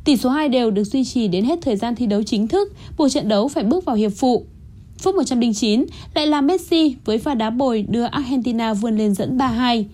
[0.05, 2.73] Tỷ số 2 đều được duy trì đến hết thời gian thi đấu chính thức,
[2.99, 4.47] buộc trận đấu phải bước vào hiệp phụ.
[4.99, 5.85] Phút 109
[6.15, 9.85] lại là Messi với pha đá bồi đưa Argentina vươn lên dẫn 3-2.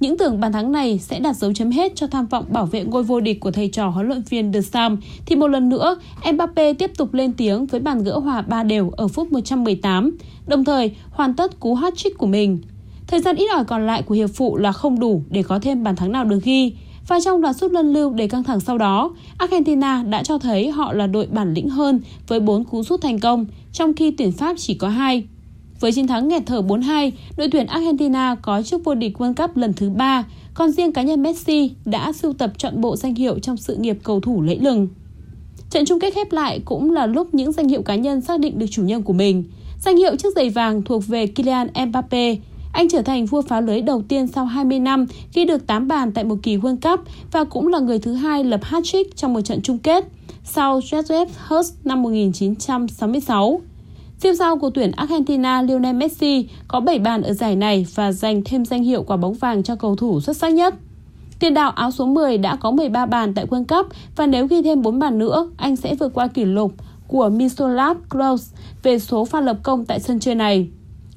[0.00, 2.84] Những tưởng bàn thắng này sẽ đặt dấu chấm hết cho tham vọng bảo vệ
[2.84, 5.96] ngôi vô địch của thầy trò huấn luyện viên De Sam thì một lần nữa
[6.32, 10.16] Mbappe tiếp tục lên tiếng với bàn gỡ hòa ba đều ở phút 118,
[10.46, 12.58] đồng thời hoàn tất cú hat-trick của mình.
[13.06, 15.82] Thời gian ít ỏi còn lại của hiệp phụ là không đủ để có thêm
[15.84, 16.72] bàn thắng nào được ghi.
[17.08, 20.70] Và trong loạt sút luân lưu đầy căng thẳng sau đó, Argentina đã cho thấy
[20.70, 24.32] họ là đội bản lĩnh hơn với 4 cú sút thành công, trong khi tuyển
[24.32, 25.24] Pháp chỉ có 2.
[25.80, 29.56] Với chiến thắng nghẹt thở 4-2, đội tuyển Argentina có chức vô địch World Cup
[29.56, 30.24] lần thứ 3,
[30.54, 33.98] còn riêng cá nhân Messi đã sưu tập trọn bộ danh hiệu trong sự nghiệp
[34.02, 34.88] cầu thủ lẫy lừng.
[35.70, 38.58] Trận chung kết khép lại cũng là lúc những danh hiệu cá nhân xác định
[38.58, 39.44] được chủ nhân của mình.
[39.82, 42.36] Danh hiệu chiếc giày vàng thuộc về Kylian Mbappe.
[42.72, 46.12] Anh trở thành vua phá lưới đầu tiên sau 20 năm ghi được 8 bàn
[46.12, 47.00] tại một kỳ World Cup
[47.32, 50.04] và cũng là người thứ hai lập hat-trick trong một trận chung kết
[50.44, 53.60] sau Joseph Hurst năm 1966.
[54.22, 58.42] Siêu sao của tuyển Argentina Lionel Messi có 7 bàn ở giải này và giành
[58.44, 60.74] thêm danh hiệu quả bóng vàng cho cầu thủ xuất sắc nhất.
[61.40, 64.62] Tiền đạo áo số 10 đã có 13 bàn tại World Cup và nếu ghi
[64.62, 66.72] thêm 4 bàn nữa, anh sẽ vượt qua kỷ lục
[67.08, 70.68] của Miroslav Klose về số pha lập công tại sân chơi này.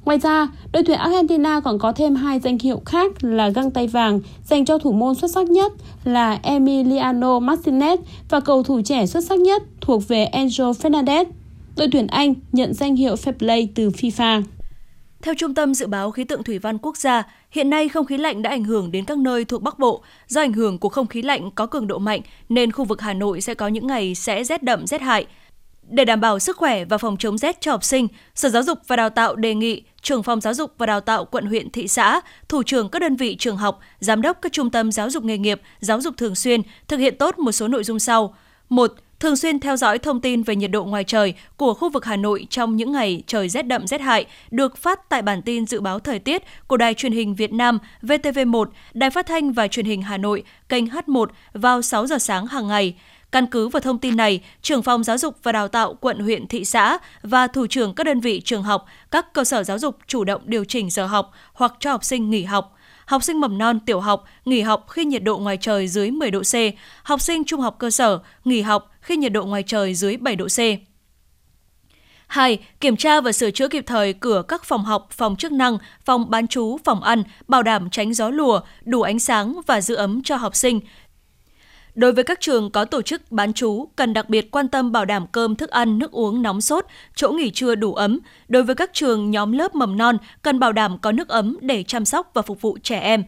[0.04, 3.86] Ngoài ra, đội tuyển Argentina còn có thêm hai danh hiệu khác là găng tay
[3.86, 5.72] vàng dành cho thủ môn xuất sắc nhất
[6.04, 7.96] là Emiliano Martinez
[8.30, 11.24] và cầu thủ trẻ xuất sắc nhất thuộc về Angel Fernandez
[11.76, 14.42] đội tuyển Anh nhận danh hiệu Fair Play từ FIFA.
[15.22, 18.16] Theo Trung tâm Dự báo Khí tượng Thủy văn Quốc gia, hiện nay không khí
[18.16, 20.02] lạnh đã ảnh hưởng đến các nơi thuộc Bắc Bộ.
[20.26, 23.12] Do ảnh hưởng của không khí lạnh có cường độ mạnh nên khu vực Hà
[23.12, 25.26] Nội sẽ có những ngày sẽ rét đậm rét hại.
[25.88, 28.78] Để đảm bảo sức khỏe và phòng chống rét cho học sinh, Sở Giáo dục
[28.86, 31.88] và Đào tạo đề nghị trưởng phòng giáo dục và đào tạo quận huyện thị
[31.88, 35.24] xã, thủ trưởng các đơn vị trường học, giám đốc các trung tâm giáo dục
[35.24, 38.34] nghề nghiệp, giáo dục thường xuyên thực hiện tốt một số nội dung sau.
[38.68, 42.04] 1 thường xuyên theo dõi thông tin về nhiệt độ ngoài trời của khu vực
[42.04, 45.66] Hà Nội trong những ngày trời rét đậm rét hại được phát tại bản tin
[45.66, 48.64] dự báo thời tiết của Đài truyền hình Việt Nam VTV1,
[48.94, 52.68] Đài phát thanh và truyền hình Hà Nội kênh H1 vào 6 giờ sáng hàng
[52.68, 52.94] ngày.
[53.32, 56.46] Căn cứ vào thông tin này, trưởng phòng giáo dục và đào tạo quận huyện
[56.46, 59.98] thị xã và thủ trưởng các đơn vị trường học, các cơ sở giáo dục
[60.06, 62.76] chủ động điều chỉnh giờ học hoặc cho học sinh nghỉ học
[63.10, 66.30] học sinh mầm non tiểu học nghỉ học khi nhiệt độ ngoài trời dưới 10
[66.30, 66.54] độ C,
[67.02, 70.36] học sinh trung học cơ sở nghỉ học khi nhiệt độ ngoài trời dưới 7
[70.36, 70.58] độ C.
[72.26, 72.58] 2.
[72.80, 76.30] Kiểm tra và sửa chữa kịp thời cửa các phòng học, phòng chức năng, phòng
[76.30, 80.22] bán trú, phòng ăn, bảo đảm tránh gió lùa, đủ ánh sáng và giữ ấm
[80.22, 80.80] cho học sinh.
[81.94, 85.04] Đối với các trường có tổ chức bán trú, cần đặc biệt quan tâm bảo
[85.04, 88.18] đảm cơm, thức ăn, nước uống nóng sốt, chỗ nghỉ trưa đủ ấm.
[88.48, 91.82] Đối với các trường nhóm lớp mầm non, cần bảo đảm có nước ấm để
[91.82, 93.24] chăm sóc và phục vụ trẻ em.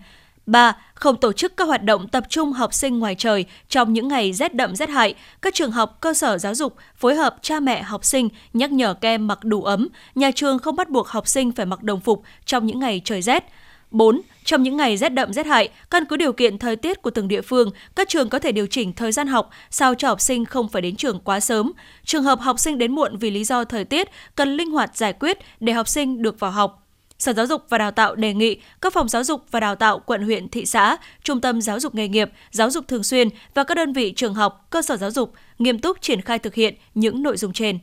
[0.46, 0.76] 3.
[0.94, 4.32] Không tổ chức các hoạt động tập trung học sinh ngoài trời trong những ngày
[4.32, 5.14] rét đậm rét hại.
[5.42, 8.94] Các trường học, cơ sở giáo dục phối hợp cha mẹ học sinh nhắc nhở
[8.94, 9.88] các em mặc đủ ấm.
[10.14, 13.22] Nhà trường không bắt buộc học sinh phải mặc đồng phục trong những ngày trời
[13.22, 13.44] rét.
[13.92, 14.20] 4.
[14.44, 17.28] Trong những ngày rét đậm rét hại, căn cứ điều kiện thời tiết của từng
[17.28, 20.44] địa phương, các trường có thể điều chỉnh thời gian học sao cho học sinh
[20.44, 21.72] không phải đến trường quá sớm.
[22.04, 25.12] Trường hợp học sinh đến muộn vì lý do thời tiết cần linh hoạt giải
[25.12, 26.78] quyết để học sinh được vào học.
[27.18, 29.98] Sở Giáo dục và Đào tạo đề nghị các phòng giáo dục và đào tạo
[29.98, 33.64] quận huyện thị xã, trung tâm giáo dục nghề nghiệp, giáo dục thường xuyên và
[33.64, 36.74] các đơn vị trường học, cơ sở giáo dục nghiêm túc triển khai thực hiện
[36.94, 37.78] những nội dung trên.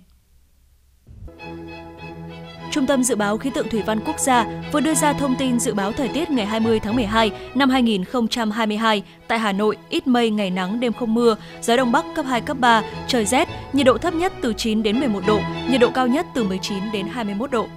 [2.71, 5.59] Trung tâm Dự báo Khí tượng Thủy văn Quốc gia vừa đưa ra thông tin
[5.59, 10.29] dự báo thời tiết ngày 20 tháng 12 năm 2022 tại Hà Nội, ít mây,
[10.29, 13.85] ngày nắng, đêm không mưa, gió đông bắc cấp 2, cấp 3, trời rét, nhiệt
[13.85, 17.07] độ thấp nhất từ 9 đến 11 độ, nhiệt độ cao nhất từ 19 đến
[17.07, 17.67] 21 độ.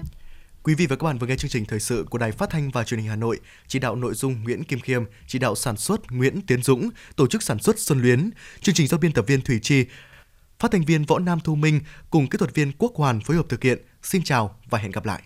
[0.62, 2.70] Quý vị và các bạn vừa nghe chương trình thời sự của Đài Phát thanh
[2.70, 5.76] và Truyền hình Hà Nội, chỉ đạo nội dung Nguyễn Kim Khiêm, chỉ đạo sản
[5.76, 8.30] xuất Nguyễn Tiến Dũng, tổ chức sản xuất Xuân Luyến,
[8.60, 9.84] chương trình do biên tập viên Thủy Chi,
[10.62, 13.46] phát thanh viên Võ Nam Thu Minh cùng kỹ thuật viên Quốc Hoàn phối hợp
[13.48, 13.78] thực hiện.
[14.02, 15.22] Xin chào và hẹn gặp lại.